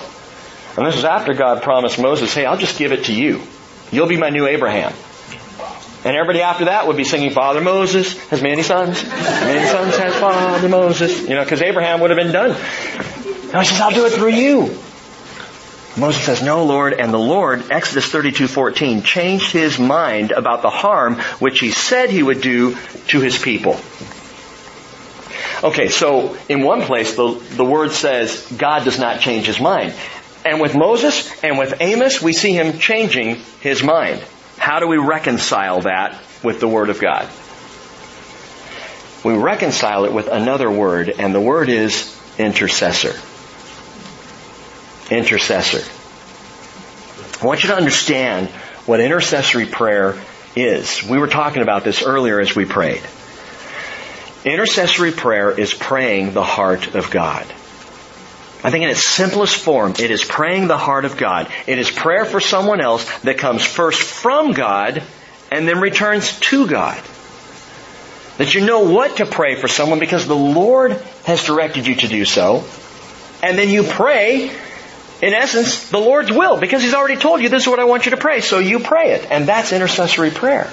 [0.76, 3.42] And this is after God promised Moses, hey, I'll just give it to you.
[3.90, 4.92] You'll be my new Abraham.
[6.04, 9.02] And everybody after that would be singing, Father Moses has many sons.
[9.04, 11.28] Many sons has Father Moses.
[11.28, 12.52] You know, because Abraham would have been done.
[12.52, 14.78] And he says, I'll do it through you.
[15.96, 16.92] Moses says, no, Lord.
[16.92, 22.22] And the Lord, Exodus 32:14, changed his mind about the harm which he said he
[22.22, 22.76] would do
[23.08, 23.78] to his people.
[25.62, 29.94] Okay, so in one place, the, the word says God does not change his mind.
[30.44, 34.24] And with Moses and with Amos, we see him changing his mind.
[34.56, 37.28] How do we reconcile that with the Word of God?
[39.22, 43.14] We reconcile it with another word, and the word is intercessor
[45.10, 45.82] intercessor.
[47.42, 48.48] I want you to understand
[48.86, 50.20] what intercessory prayer
[50.56, 51.02] is.
[51.02, 53.02] We were talking about this earlier as we prayed.
[54.44, 57.46] Intercessory prayer is praying the heart of God.
[58.62, 61.50] I think in its simplest form, it is praying the heart of God.
[61.66, 65.02] It is prayer for someone else that comes first from God
[65.50, 67.02] and then returns to God.
[68.36, 70.92] That you know what to pray for someone because the Lord
[71.24, 72.64] has directed you to do so.
[73.42, 74.50] And then you pray
[75.22, 78.06] in essence, the Lord's will, because He's already told you this is what I want
[78.06, 79.30] you to pray, so you pray it.
[79.30, 80.70] And that's intercessory prayer.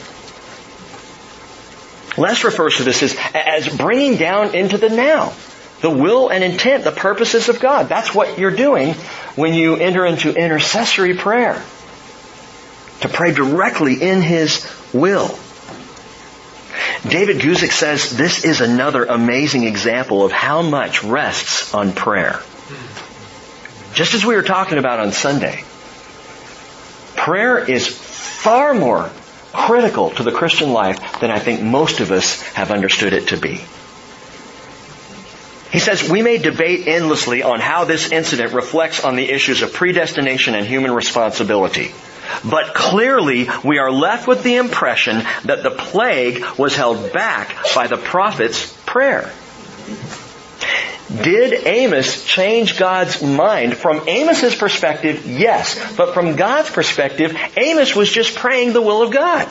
[2.17, 5.33] Les refers to this as, as bringing down into the now
[5.81, 7.87] the will and intent, the purposes of God.
[7.87, 8.93] That's what you're doing
[9.35, 11.61] when you enter into intercessory prayer.
[13.01, 15.37] To pray directly in His will.
[17.07, 22.41] David Guzik says this is another amazing example of how much rests on prayer.
[23.93, 25.63] Just as we were talking about on Sunday,
[27.15, 29.09] prayer is far more
[29.53, 33.37] critical to the Christian life than I think most of us have understood it to
[33.37, 33.61] be.
[35.71, 39.73] He says, we may debate endlessly on how this incident reflects on the issues of
[39.73, 41.91] predestination and human responsibility.
[42.43, 47.87] But clearly, we are left with the impression that the plague was held back by
[47.87, 49.31] the prophet's prayer.
[51.23, 53.77] Did Amos change God's mind?
[53.77, 55.95] From Amos's perspective, yes.
[55.95, 59.49] But from God's perspective, Amos was just praying the will of God.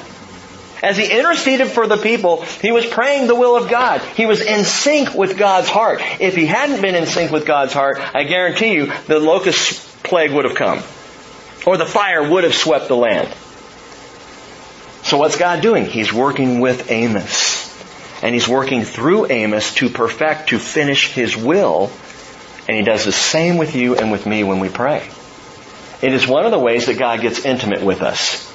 [0.83, 4.03] As he interceded for the people, he was praying the will of God.
[4.15, 6.01] He was in sync with God's heart.
[6.21, 10.33] If he hadn't been in sync with God's heart, I guarantee you the locust plague
[10.33, 10.83] would have come.
[11.67, 13.35] Or the fire would have swept the land.
[15.03, 15.87] So what's God doing?
[15.87, 17.56] He's working with Amos.
[18.23, 21.91] And he's working through Amos to perfect, to finish his will.
[22.69, 25.09] And he does the same with you and with me when we pray.
[26.03, 28.53] It is one of the ways that God gets intimate with us.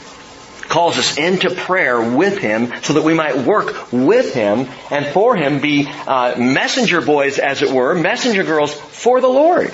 [0.67, 5.35] Calls us into prayer with Him so that we might work with Him and for
[5.35, 9.73] Him be uh, messenger boys, as it were, messenger girls for the Lord.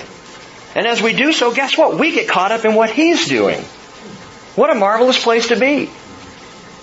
[0.74, 1.98] And as we do so, guess what?
[1.98, 3.60] We get caught up in what He's doing.
[4.56, 5.90] What a marvelous place to be.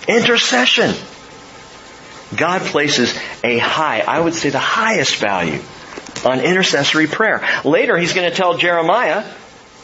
[0.08, 0.94] Intercession.
[2.36, 5.60] God places a high, I would say the highest value
[6.24, 7.46] on intercessory prayer.
[7.64, 9.24] Later, He's going to tell Jeremiah,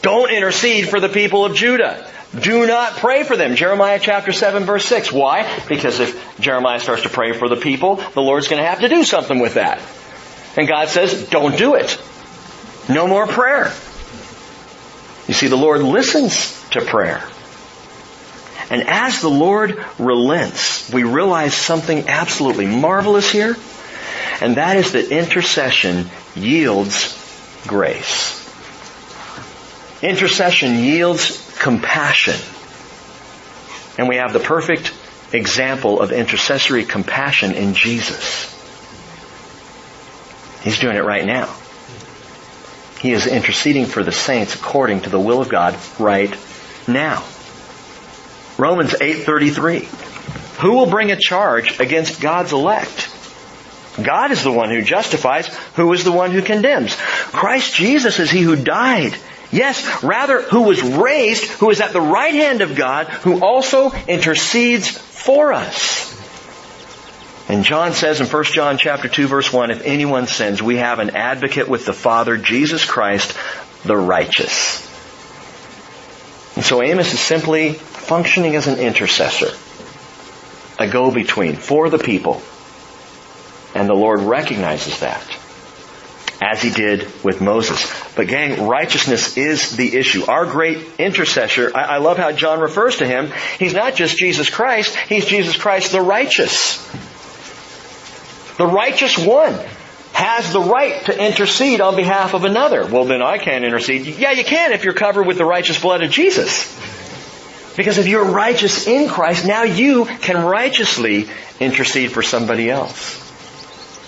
[0.01, 2.09] don't intercede for the people of Judah.
[2.37, 3.55] Do not pray for them.
[3.55, 5.11] Jeremiah chapter 7 verse 6.
[5.11, 5.47] Why?
[5.69, 8.89] Because if Jeremiah starts to pray for the people, the Lord's going to have to
[8.89, 9.79] do something with that.
[10.57, 11.99] And God says, don't do it.
[12.89, 13.71] No more prayer.
[15.27, 17.23] You see, the Lord listens to prayer.
[18.69, 23.55] And as the Lord relents, we realize something absolutely marvelous here,
[24.41, 27.19] and that is that intercession yields
[27.67, 28.39] grace.
[30.01, 32.39] Intercession yields compassion.
[33.97, 34.93] And we have the perfect
[35.33, 38.49] example of intercessory compassion in Jesus.
[40.63, 41.53] He's doing it right now.
[42.99, 46.33] He is interceding for the saints according to the will of God right
[46.87, 47.23] now.
[48.57, 49.87] Romans 8:33.
[50.59, 53.09] Who will bring a charge against God's elect?
[54.01, 55.47] God is the one who justifies.
[55.75, 56.95] Who is the one who condemns?
[56.95, 59.15] Christ Jesus is he who died.
[59.51, 63.91] Yes, rather who was raised, who is at the right hand of God, who also
[64.07, 66.11] intercedes for us.
[67.47, 70.97] And John says in 1 John chapter 2 verse 1, if anyone sins, we have
[70.99, 73.37] an advocate with the Father, Jesus Christ,
[73.83, 74.81] the righteous.
[76.55, 77.79] And so Amos is simply
[78.13, 79.49] functioning as an intercessor,
[80.77, 82.39] a go-between for the people.
[83.73, 85.35] And the Lord recognizes that
[86.39, 87.91] as he did with Moses.
[88.15, 90.25] But gang, righteousness is the issue.
[90.25, 93.31] Our great intercessor, I, I, love how John refers to him.
[93.57, 96.77] He's not just Jesus Christ, he's Jesus Christ the righteous.
[98.57, 99.57] The righteous one
[100.13, 102.85] has the right to intercede on behalf of another.
[102.85, 104.05] Well, then I can't intercede.
[104.05, 106.71] Yeah, you can if you're covered with the righteous blood of Jesus.
[107.75, 111.27] Because if you're righteous in Christ, now you can righteously
[111.59, 113.19] intercede for somebody else.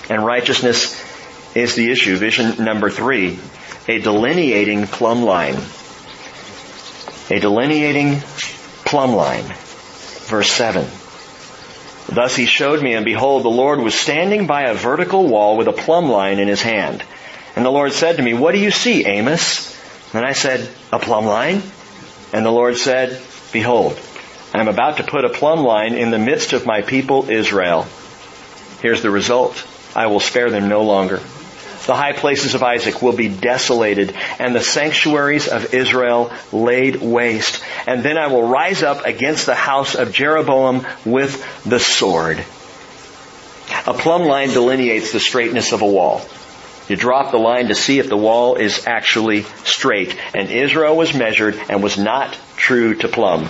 [0.10, 1.02] And righteousness
[1.56, 2.18] is the issue.
[2.18, 3.40] Vision number three,
[3.88, 5.58] a delineating plumb line.
[7.30, 8.20] A delineating
[8.86, 9.46] plumb line.
[10.28, 10.86] Verse 7.
[12.08, 15.68] Thus he showed me, and behold, the Lord was standing by a vertical wall with
[15.68, 17.04] a plumb line in his hand.
[17.56, 19.76] And the Lord said to me, What do you see, Amos?
[20.14, 21.64] And I said, A plumb line?
[22.32, 23.20] And the Lord said,
[23.56, 23.98] Behold,
[24.54, 27.88] I am about to put a plumb line in the midst of my people Israel.
[28.82, 29.66] Here's the result.
[29.96, 31.22] I will spare them no longer.
[31.86, 37.64] The high places of Isaac will be desolated and the sanctuaries of Israel laid waste.
[37.88, 42.40] And then I will rise up against the house of Jeroboam with the sword.
[43.88, 46.28] A plumb line delineates the straightness of a wall.
[46.90, 50.14] You drop the line to see if the wall is actually straight.
[50.36, 53.50] And Israel was measured and was not true to plumb.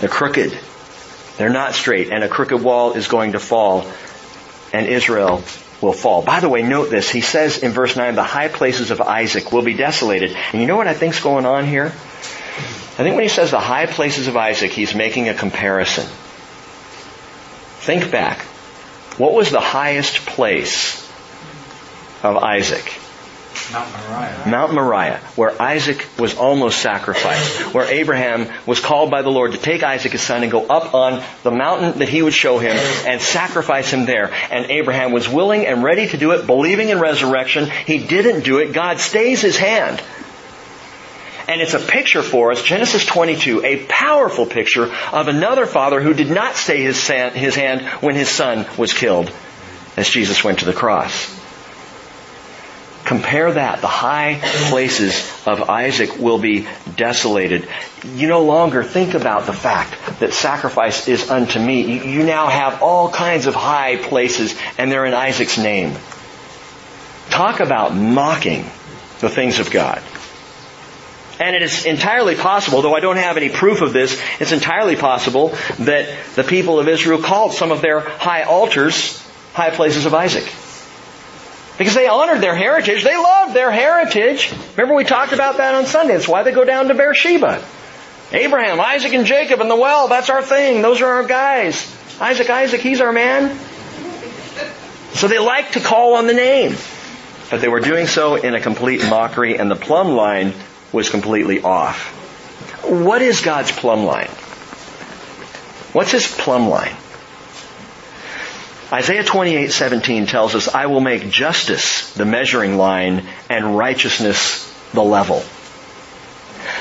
[0.00, 0.58] They're crooked.
[1.36, 2.10] They're not straight.
[2.10, 3.86] And a crooked wall is going to fall.
[4.72, 5.42] And Israel
[5.80, 6.22] will fall.
[6.22, 7.08] By the way, note this.
[7.10, 10.36] He says in verse 9, the high places of Isaac will be desolated.
[10.52, 11.86] And you know what I think's going on here?
[11.86, 16.06] I think when he says the high places of Isaac, he's making a comparison.
[17.78, 18.40] Think back.
[19.18, 21.08] What was the highest place
[22.22, 22.98] of Isaac?
[23.72, 24.42] Mount Moriah.
[24.46, 29.58] Mount Moriah, where Isaac was almost sacrificed, where Abraham was called by the Lord to
[29.58, 32.76] take Isaac his son and go up on the mountain that he would show him
[33.06, 34.32] and sacrifice him there.
[34.50, 37.68] And Abraham was willing and ready to do it, believing in resurrection.
[37.86, 38.72] He didn't do it.
[38.72, 40.02] God stays his hand.
[41.46, 46.12] And it's a picture for us, Genesis 22, a powerful picture of another father who
[46.12, 49.32] did not stay his, his hand when his son was killed
[49.96, 51.37] as Jesus went to the cross.
[53.08, 53.80] Compare that.
[53.80, 54.38] The high
[54.68, 55.14] places
[55.46, 57.66] of Isaac will be desolated.
[58.04, 62.06] You no longer think about the fact that sacrifice is unto me.
[62.06, 65.96] You now have all kinds of high places and they're in Isaac's name.
[67.30, 68.64] Talk about mocking
[69.20, 70.02] the things of God.
[71.40, 74.96] And it is entirely possible, though I don't have any proof of this, it's entirely
[74.96, 80.12] possible that the people of Israel called some of their high altars high places of
[80.12, 80.44] Isaac.
[81.78, 83.04] Because they honored their heritage.
[83.04, 84.52] They loved their heritage.
[84.76, 86.14] Remember we talked about that on Sunday.
[86.14, 87.64] That's why they go down to Beersheba.
[88.32, 90.82] Abraham, Isaac, and Jacob and the well, that's our thing.
[90.82, 91.94] Those are our guys.
[92.20, 93.56] Isaac, Isaac, he's our man.
[95.12, 96.76] So they like to call on the name.
[97.50, 100.52] But they were doing so in a complete mockery and the plumb line
[100.92, 102.14] was completely off.
[102.84, 104.28] What is God's plumb line?
[105.92, 106.94] What's his plumb line?
[108.90, 115.44] Isaiah 28:17 tells us, "I will make justice the measuring line and righteousness the level."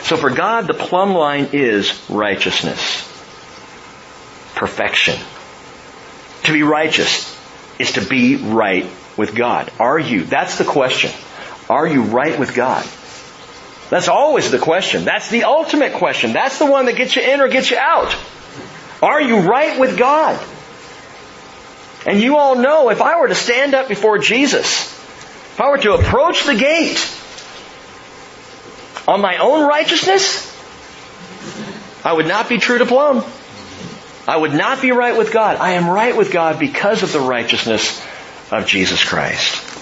[0.04, 3.04] So for God, the plumb line is righteousness.
[4.56, 5.20] Perfection.
[6.44, 7.36] To be righteous
[7.78, 8.86] is to be right
[9.18, 9.70] with God.
[9.80, 10.24] Are you?
[10.24, 11.12] That's the question.
[11.70, 12.86] Are you right with God?
[13.90, 15.04] That's always the question.
[15.04, 16.32] That's the ultimate question.
[16.32, 18.16] That's the one that gets you in or gets you out.
[19.02, 20.40] Are you right with God?
[22.08, 25.78] And you all know if I were to stand up before Jesus, if I were
[25.78, 27.06] to approach the gate
[29.06, 30.46] on my own righteousness,
[32.06, 33.26] I would not be true to plumb.
[34.26, 35.58] I would not be right with God.
[35.58, 38.02] I am right with God because of the righteousness
[38.52, 39.77] of Jesus Christ.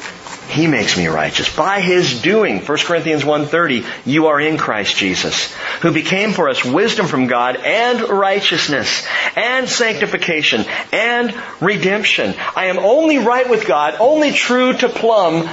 [0.56, 1.54] He makes me righteous.
[1.54, 6.64] By His doing, 1 Corinthians 1.30, you are in Christ Jesus, who became for us
[6.64, 12.36] wisdom from God and righteousness and sanctification and redemption.
[12.56, 15.50] I am only right with God, only true to plumb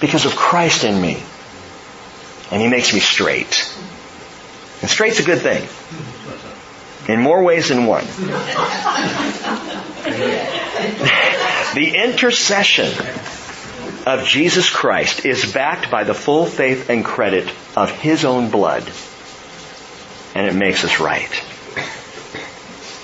[0.00, 1.20] because of Christ in me.
[2.52, 3.74] And He makes me straight.
[4.80, 5.66] And straight's a good thing.
[7.12, 8.04] In more ways than one.
[11.74, 12.92] the intercession
[14.06, 18.84] of Jesus Christ is backed by the full faith and credit of His own blood.
[20.34, 21.28] And it makes us right.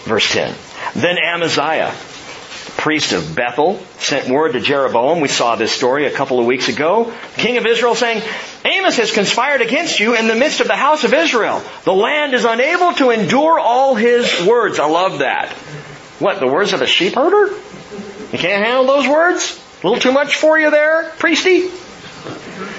[0.04, 0.54] Verse 10.
[0.94, 1.92] Then Amaziah,
[2.76, 5.20] priest of Bethel, sent word to Jeroboam.
[5.20, 7.12] We saw this story a couple of weeks ago.
[7.36, 8.22] King of Israel saying,
[8.64, 11.62] Amos has conspired against you in the midst of the house of Israel.
[11.84, 14.78] The land is unable to endure all his words.
[14.78, 15.48] I love that.
[16.20, 17.54] What, the words of a sheep herder?
[18.32, 19.61] You can't handle those words?
[19.82, 21.68] A little too much for you there, priesty?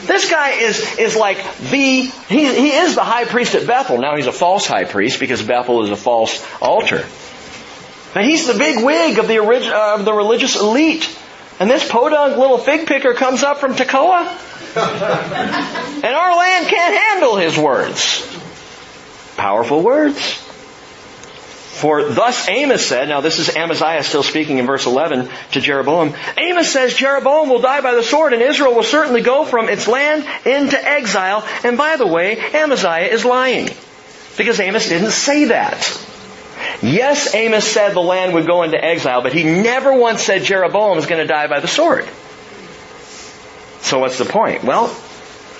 [0.05, 3.97] This guy is, is like the, he, he is the high priest at Bethel.
[3.97, 7.05] Now he's a false high priest because Bethel is a false altar.
[8.13, 11.09] But he's the big wig of the, orig, uh, of the religious elite.
[11.59, 14.27] And this podunk little fig picker comes up from Tekoa.
[14.75, 18.25] and our land can't handle his words.
[19.35, 20.41] Powerful words.
[21.73, 26.13] For thus Amos said, now this is Amaziah still speaking in verse 11 to Jeroboam.
[26.37, 29.87] Amos says Jeroboam will die by the sword and Israel will certainly go from its
[29.87, 31.43] land into exile.
[31.63, 33.69] And by the way, Amaziah is lying.
[34.37, 35.99] Because Amos didn't say that.
[36.83, 40.99] Yes, Amos said the land would go into exile, but he never once said Jeroboam
[40.99, 42.07] is going to die by the sword.
[43.81, 44.63] So what's the point?
[44.63, 44.95] Well,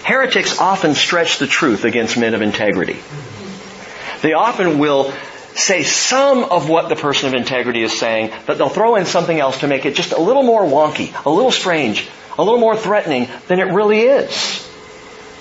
[0.03, 2.99] heretics often stretch the truth against men of integrity.
[4.22, 5.11] They often will
[5.56, 9.39] say some of what the person of integrity is saying, but they'll throw in something
[9.39, 12.76] else to make it just a little more wonky, a little strange, a little more
[12.76, 14.70] threatening than it really is.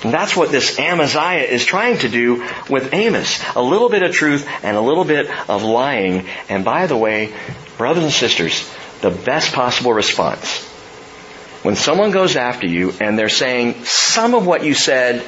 [0.04, 3.40] And that's what this Amaziah is trying to do with Amos.
[3.54, 6.26] A little bit of truth and a little bit of lying.
[6.48, 7.32] And by the way,
[7.78, 8.68] brothers and sisters,
[9.00, 10.64] the best possible response.
[11.62, 15.24] When someone goes after you and they're saying some of what you said,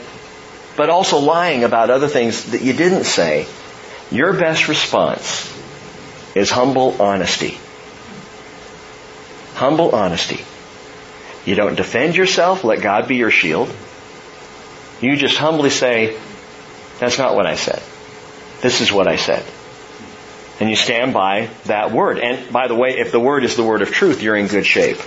[0.77, 3.47] but also lying about other things that you didn't say,
[4.11, 5.51] your best response
[6.35, 7.59] is humble honesty.
[9.55, 10.45] Humble honesty.
[11.45, 13.75] You don't defend yourself, let God be your shield.
[15.01, 16.19] You just humbly say,
[16.99, 17.83] that's not what I said.
[18.61, 19.45] This is what I said.
[20.61, 22.19] And you stand by that word.
[22.19, 24.65] And by the way, if the word is the word of truth, you're in good
[24.65, 24.99] shape.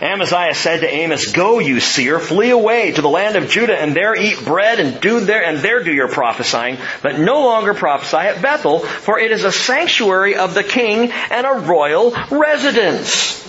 [0.00, 3.94] Amaziah said to Amos, Go, you seer, flee away to the land of Judah, and
[3.94, 8.16] there eat bread, and do there, and there do your prophesying, but no longer prophesy
[8.16, 13.42] at Bethel, for it is a sanctuary of the king and a royal residence.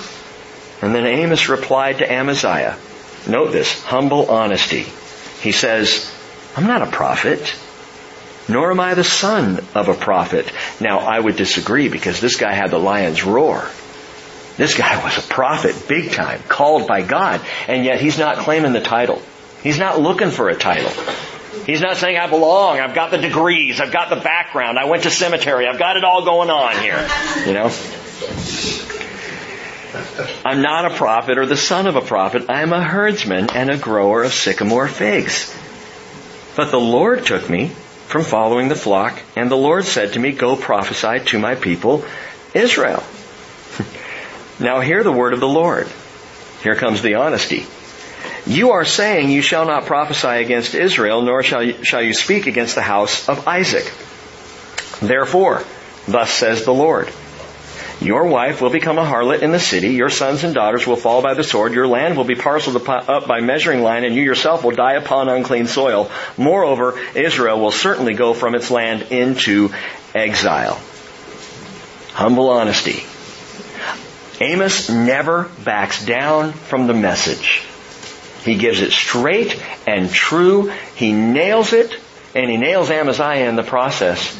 [0.82, 2.78] And then Amos replied to Amaziah,
[3.28, 4.86] note this, humble honesty.
[5.42, 6.14] He says,
[6.56, 7.56] I'm not a prophet,
[8.48, 10.52] nor am I the son of a prophet.
[10.80, 13.70] Now, I would disagree because this guy had the lion's roar.
[14.58, 18.74] This guy was a prophet, big time, called by God, and yet he's not claiming
[18.74, 19.22] the title.
[19.62, 20.92] He's not looking for a title.
[21.66, 25.04] He's not saying, I belong, I've got the degrees, I've got the background, I went
[25.04, 27.08] to seminary, I've got it all going on here.
[27.46, 27.72] You know?
[30.46, 32.46] I'm not a prophet or the son of a prophet.
[32.50, 35.54] I am a herdsman and a grower of sycamore figs.
[36.56, 37.68] But the Lord took me
[38.08, 42.06] from following the flock, and the Lord said to me, Go prophesy to my people,
[42.54, 43.04] Israel.
[44.60, 45.88] Now hear the word of the Lord.
[46.64, 47.66] Here comes the honesty.
[48.46, 52.48] You are saying you shall not prophesy against Israel, nor shall you, shall you speak
[52.48, 53.92] against the house of Isaac.
[55.02, 55.64] Therefore,
[56.08, 57.12] thus says the Lord,
[58.00, 61.22] your wife will become a harlot in the city, your sons and daughters will fall
[61.22, 64.64] by the sword, your land will be parceled up by measuring line, and you yourself
[64.64, 66.10] will die upon unclean soil.
[66.38, 69.72] Moreover, Israel will certainly go from its land into
[70.16, 70.80] exile.
[72.14, 73.04] Humble honesty.
[74.40, 77.64] Amos never backs down from the message.
[78.44, 80.72] He gives it straight and true.
[80.96, 81.96] He nails it,
[82.36, 84.36] and he nails Amaziah in the process.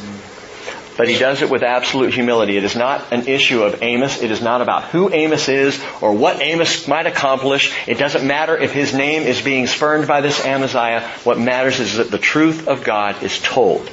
[0.96, 2.56] But he does it with absolute humility.
[2.56, 4.20] It is not an issue of Amos.
[4.20, 7.72] It is not about who Amos is or what Amos might accomplish.
[7.86, 11.08] It doesn't matter if his name is being spurned by this Amaziah.
[11.22, 13.88] What matters is that the truth of God is told.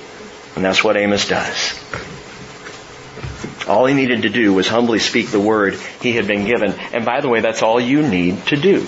[0.56, 1.80] And that's what Amos does.
[3.68, 6.74] All he needed to do was humbly speak the word he had been given.
[6.94, 8.86] And by the way, that's all you need to do.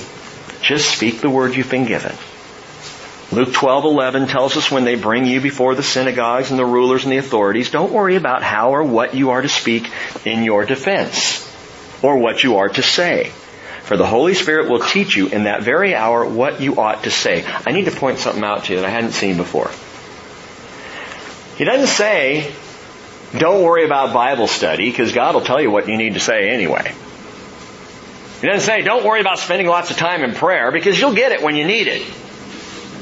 [0.61, 2.15] Just speak the word you've been given.
[3.31, 7.11] Luke 12:11 tells us when they bring you before the synagogues and the rulers and
[7.11, 9.89] the authorities, don't worry about how or what you are to speak
[10.23, 11.43] in your defense
[12.01, 13.31] or what you are to say.
[13.83, 17.11] For the Holy Spirit will teach you in that very hour what you ought to
[17.11, 17.45] say.
[17.65, 19.71] I need to point something out to you that I hadn't seen before.
[21.57, 22.53] He doesn't say,
[23.35, 26.49] don't worry about Bible study because God will tell you what you need to say
[26.49, 26.93] anyway.
[28.41, 31.31] He doesn't say, don't worry about spending lots of time in prayer because you'll get
[31.31, 32.03] it when you need it.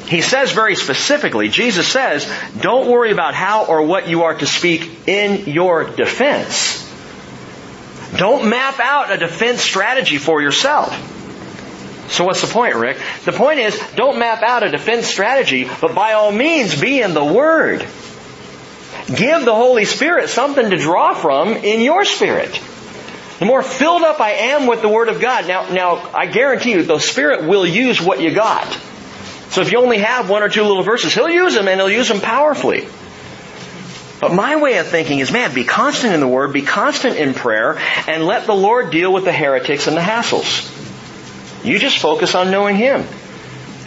[0.08, 4.46] He says very specifically, Jesus says, don't worry about how or what you are to
[4.46, 6.84] speak in your defense.
[8.16, 10.94] Don't map out a defense strategy for yourself.
[12.12, 12.98] So what's the point, Rick?
[13.26, 17.14] The point is, don't map out a defense strategy, but by all means be in
[17.14, 17.86] the Word.
[19.08, 22.60] Give the Holy Spirit something to draw from in your spirit.
[23.40, 26.72] The more filled up I am with the Word of God, now, now, I guarantee
[26.72, 28.66] you, the Spirit will use what you got.
[29.50, 31.90] So if you only have one or two little verses, He'll use them and He'll
[31.90, 32.88] use them powerfully.
[34.22, 37.34] But my way of thinking is, man, be constant in the Word, be constant in
[37.34, 37.78] prayer,
[38.08, 40.72] and let the Lord deal with the heretics and the hassles.
[41.64, 43.06] You just focus on knowing Him.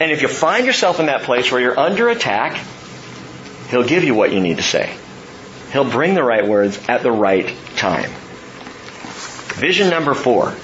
[0.00, 2.62] And if you find yourself in that place where you're under attack,
[3.70, 4.94] He'll give you what you need to say.
[5.72, 8.10] He'll bring the right words at the right time.
[9.58, 10.54] Vision number four.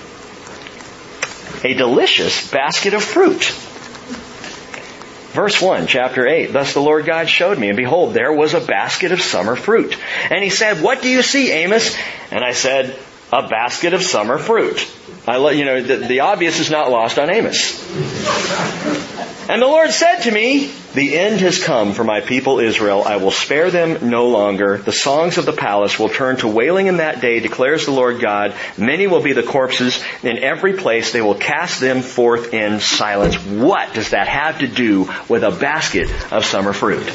[1.64, 3.54] A delicious basket of fruit.
[5.32, 6.52] Verse 1, chapter 8.
[6.52, 9.96] Thus the Lord God showed me, and behold, there was a basket of summer fruit.
[10.30, 11.96] And he said, What do you see, Amos?
[12.30, 12.96] And I said,
[13.32, 14.88] A basket of summer fruit.
[15.26, 17.80] I let you know, the, the obvious is not lost on Amos.
[19.46, 23.02] And the Lord said to me, The end has come for my people Israel.
[23.04, 24.78] I will spare them no longer.
[24.78, 28.20] The songs of the palace will turn to wailing in that day, declares the Lord
[28.20, 28.54] God.
[28.78, 30.02] Many will be the corpses.
[30.22, 33.36] In every place they will cast them forth in silence.
[33.36, 37.06] What does that have to do with a basket of summer fruit?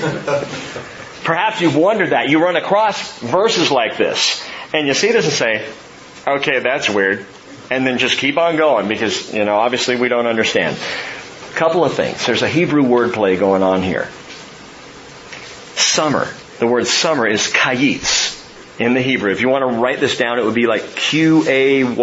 [1.23, 2.29] Perhaps you've wondered that.
[2.29, 5.73] You run across verses like this, and you see this and say,
[6.37, 7.25] okay, that's weird.
[7.71, 10.77] And then just keep on going because, you know, obviously we don't understand.
[11.51, 12.25] A couple of things.
[12.25, 14.09] There's a Hebrew wordplay going on here.
[15.75, 16.27] Summer.
[16.59, 18.37] The word summer is kayitz
[18.79, 19.31] in the Hebrew.
[19.31, 21.95] If you want to write this down, it would be like Q-A-Y-I-T-S.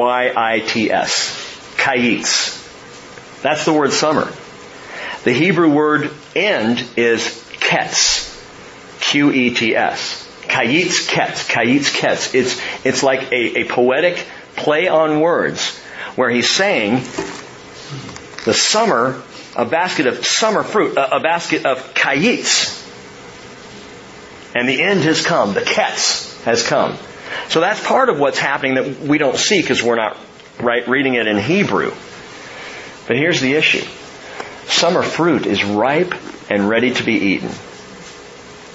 [1.77, 3.43] Kayitz.
[3.43, 4.33] That's the word summer.
[5.25, 7.23] The Hebrew word end is
[7.61, 8.33] ketz.
[9.01, 10.26] Q-E-T-S.
[10.57, 11.47] Kayitz ketz.
[11.49, 12.35] Kayitz ketz.
[12.35, 14.25] It's, it's like a, a poetic
[14.57, 15.77] play on words
[16.17, 16.95] where he's saying
[18.47, 19.23] the summer
[19.55, 22.83] a basket of summer fruit, a, a basket of kayitz.
[24.55, 26.43] And the end has come, the ketz.
[26.45, 26.97] has come.
[27.49, 30.17] So that's part of what's happening that we don't see because we're not
[30.59, 31.93] right reading it in Hebrew.
[33.07, 33.85] But here's the issue.
[34.67, 36.15] Summer fruit is ripe
[36.51, 37.51] and ready to be eaten.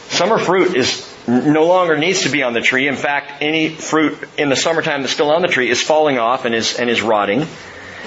[0.09, 2.87] Summer fruit is no longer needs to be on the tree.
[2.87, 6.45] In fact, any fruit in the summertime that's still on the tree is falling off
[6.45, 7.45] and is, and is rotting.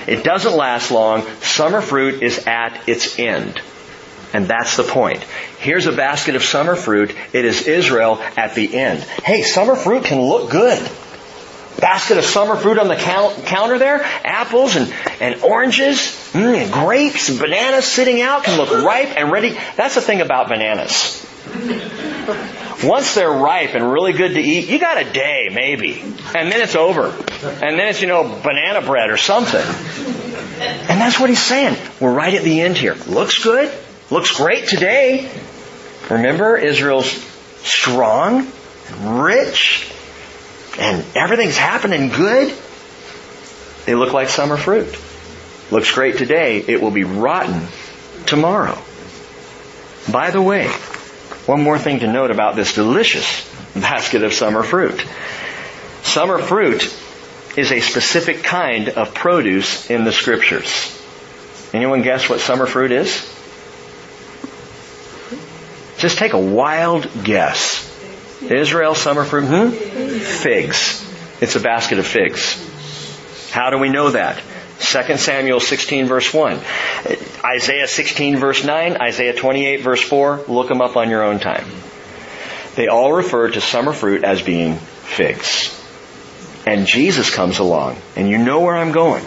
[0.06, 1.22] It doesn't last long.
[1.40, 3.60] Summer fruit is at its end.
[4.32, 5.22] And that's the point.
[5.58, 7.14] Here's a basket of summer fruit.
[7.32, 9.00] It is Israel at the end.
[9.02, 10.78] Hey, summer fruit can look good.
[11.78, 14.02] Basket of summer fruit on the counter there.
[14.24, 15.98] Apples and, and oranges,
[16.32, 19.56] mm, and grapes and bananas sitting out can look ripe and ready.
[19.76, 21.24] That's the thing about bananas.
[22.82, 26.00] Once they're ripe and really good to eat, you got a day, maybe.
[26.34, 27.06] And then it's over.
[27.08, 29.64] And then it's, you know, banana bread or something.
[30.60, 31.76] And that's what he's saying.
[32.00, 32.94] We're right at the end here.
[33.06, 33.72] Looks good.
[34.10, 35.30] Looks great today.
[36.10, 37.10] Remember, Israel's
[37.62, 38.50] strong,
[39.00, 39.90] rich,
[40.78, 42.54] and everything's happening good.
[43.86, 44.96] They look like summer fruit.
[45.70, 46.58] Looks great today.
[46.58, 47.66] It will be rotten
[48.26, 48.78] tomorrow.
[50.10, 50.70] By the way,
[51.46, 55.04] one more thing to note about this delicious basket of summer fruit.
[56.02, 56.84] Summer fruit
[57.56, 60.90] is a specific kind of produce in the scriptures.
[61.72, 63.30] Anyone guess what summer fruit is?
[65.98, 67.90] Just take a wild guess.
[68.42, 69.46] Israel summer fruit?
[69.46, 69.70] Hmm?
[69.70, 71.00] Figs.
[71.40, 72.60] It's a basket of figs.
[73.50, 74.40] How do we know that?
[74.84, 76.60] 2 Samuel 16 verse 1.
[77.44, 81.66] Isaiah 16 verse 9, Isaiah 28 verse 4, look them up on your own time.
[82.76, 85.70] They all refer to summer fruit as being figs.
[86.66, 89.24] And Jesus comes along, and you know where I'm going.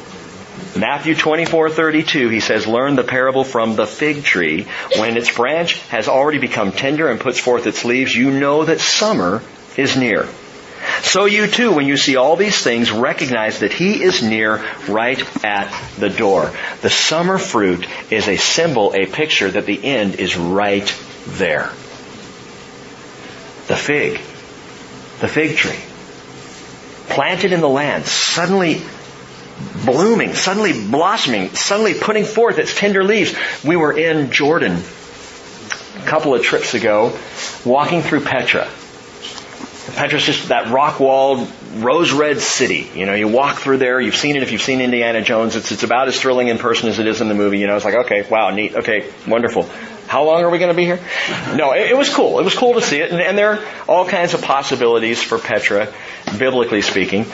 [0.75, 6.07] Matthew 24:32 he says learn the parable from the fig tree when its branch has
[6.07, 9.43] already become tender and puts forth its leaves you know that summer
[9.75, 10.27] is near
[11.03, 15.21] so you too, when you see all these things, recognize that He is near right
[15.43, 16.51] at the door.
[16.81, 20.87] The summer fruit is a symbol, a picture that the end is right
[21.25, 21.69] there.
[23.67, 24.21] The fig.
[25.19, 25.79] The fig tree.
[27.09, 28.81] Planted in the land, suddenly
[29.85, 33.35] blooming, suddenly blossoming, suddenly putting forth its tender leaves.
[33.63, 34.81] We were in Jordan
[35.97, 37.17] a couple of trips ago,
[37.65, 38.69] walking through Petra.
[39.95, 42.89] Petra's just that rock-walled, rose-red city.
[42.93, 45.55] You know, you walk through there, you've seen it if you've seen Indiana Jones.
[45.55, 47.59] It's, it's about as thrilling in person as it is in the movie.
[47.59, 49.63] You know, it's like, okay, wow, neat, okay, wonderful.
[50.07, 50.99] How long are we going to be here?
[51.55, 52.39] No, it, it was cool.
[52.39, 53.11] It was cool to see it.
[53.11, 55.93] And, and there are all kinds of possibilities for Petra,
[56.37, 57.25] biblically speaking.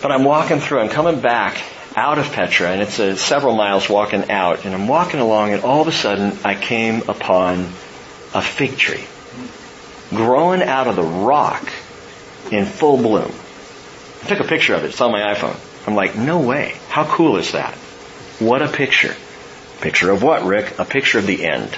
[0.00, 1.62] But I'm walking through, I'm coming back
[1.96, 5.64] out of Petra, and it's a, several miles walking out, and I'm walking along, and
[5.64, 7.60] all of a sudden I came upon
[8.34, 9.04] a fig tree
[10.10, 11.70] growing out of the rock
[12.52, 13.32] in full bloom.
[14.22, 14.88] I took a picture of it.
[14.88, 15.56] It's on my iPhone.
[15.86, 16.76] I'm like, no way.
[16.88, 17.74] How cool is that?
[18.38, 19.14] What a picture.
[19.80, 20.78] Picture of what, Rick?
[20.78, 21.76] A picture of the end.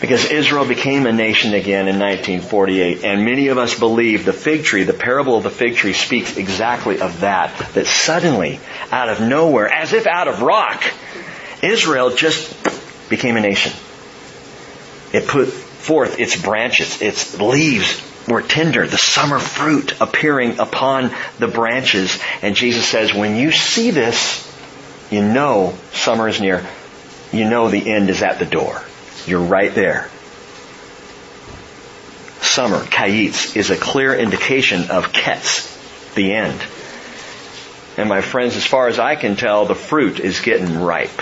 [0.00, 4.64] Because Israel became a nation again in 1948, and many of us believe the fig
[4.64, 7.56] tree, the parable of the fig tree speaks exactly of that.
[7.74, 10.82] That suddenly, out of nowhere, as if out of rock,
[11.62, 12.52] Israel just
[13.08, 13.72] became a nation.
[15.12, 21.48] It put forth its branches, its leaves were tender, the summer fruit appearing upon the
[21.48, 22.18] branches.
[22.42, 24.50] And Jesus says, when you see this,
[25.10, 26.66] you know summer is near.
[27.32, 28.82] You know the end is at the door.
[29.26, 30.08] You're right there.
[32.40, 36.60] Summer, kayitz, is a clear indication of ketz, the end.
[37.96, 41.20] And my friends, as far as I can tell, the fruit is getting ripe.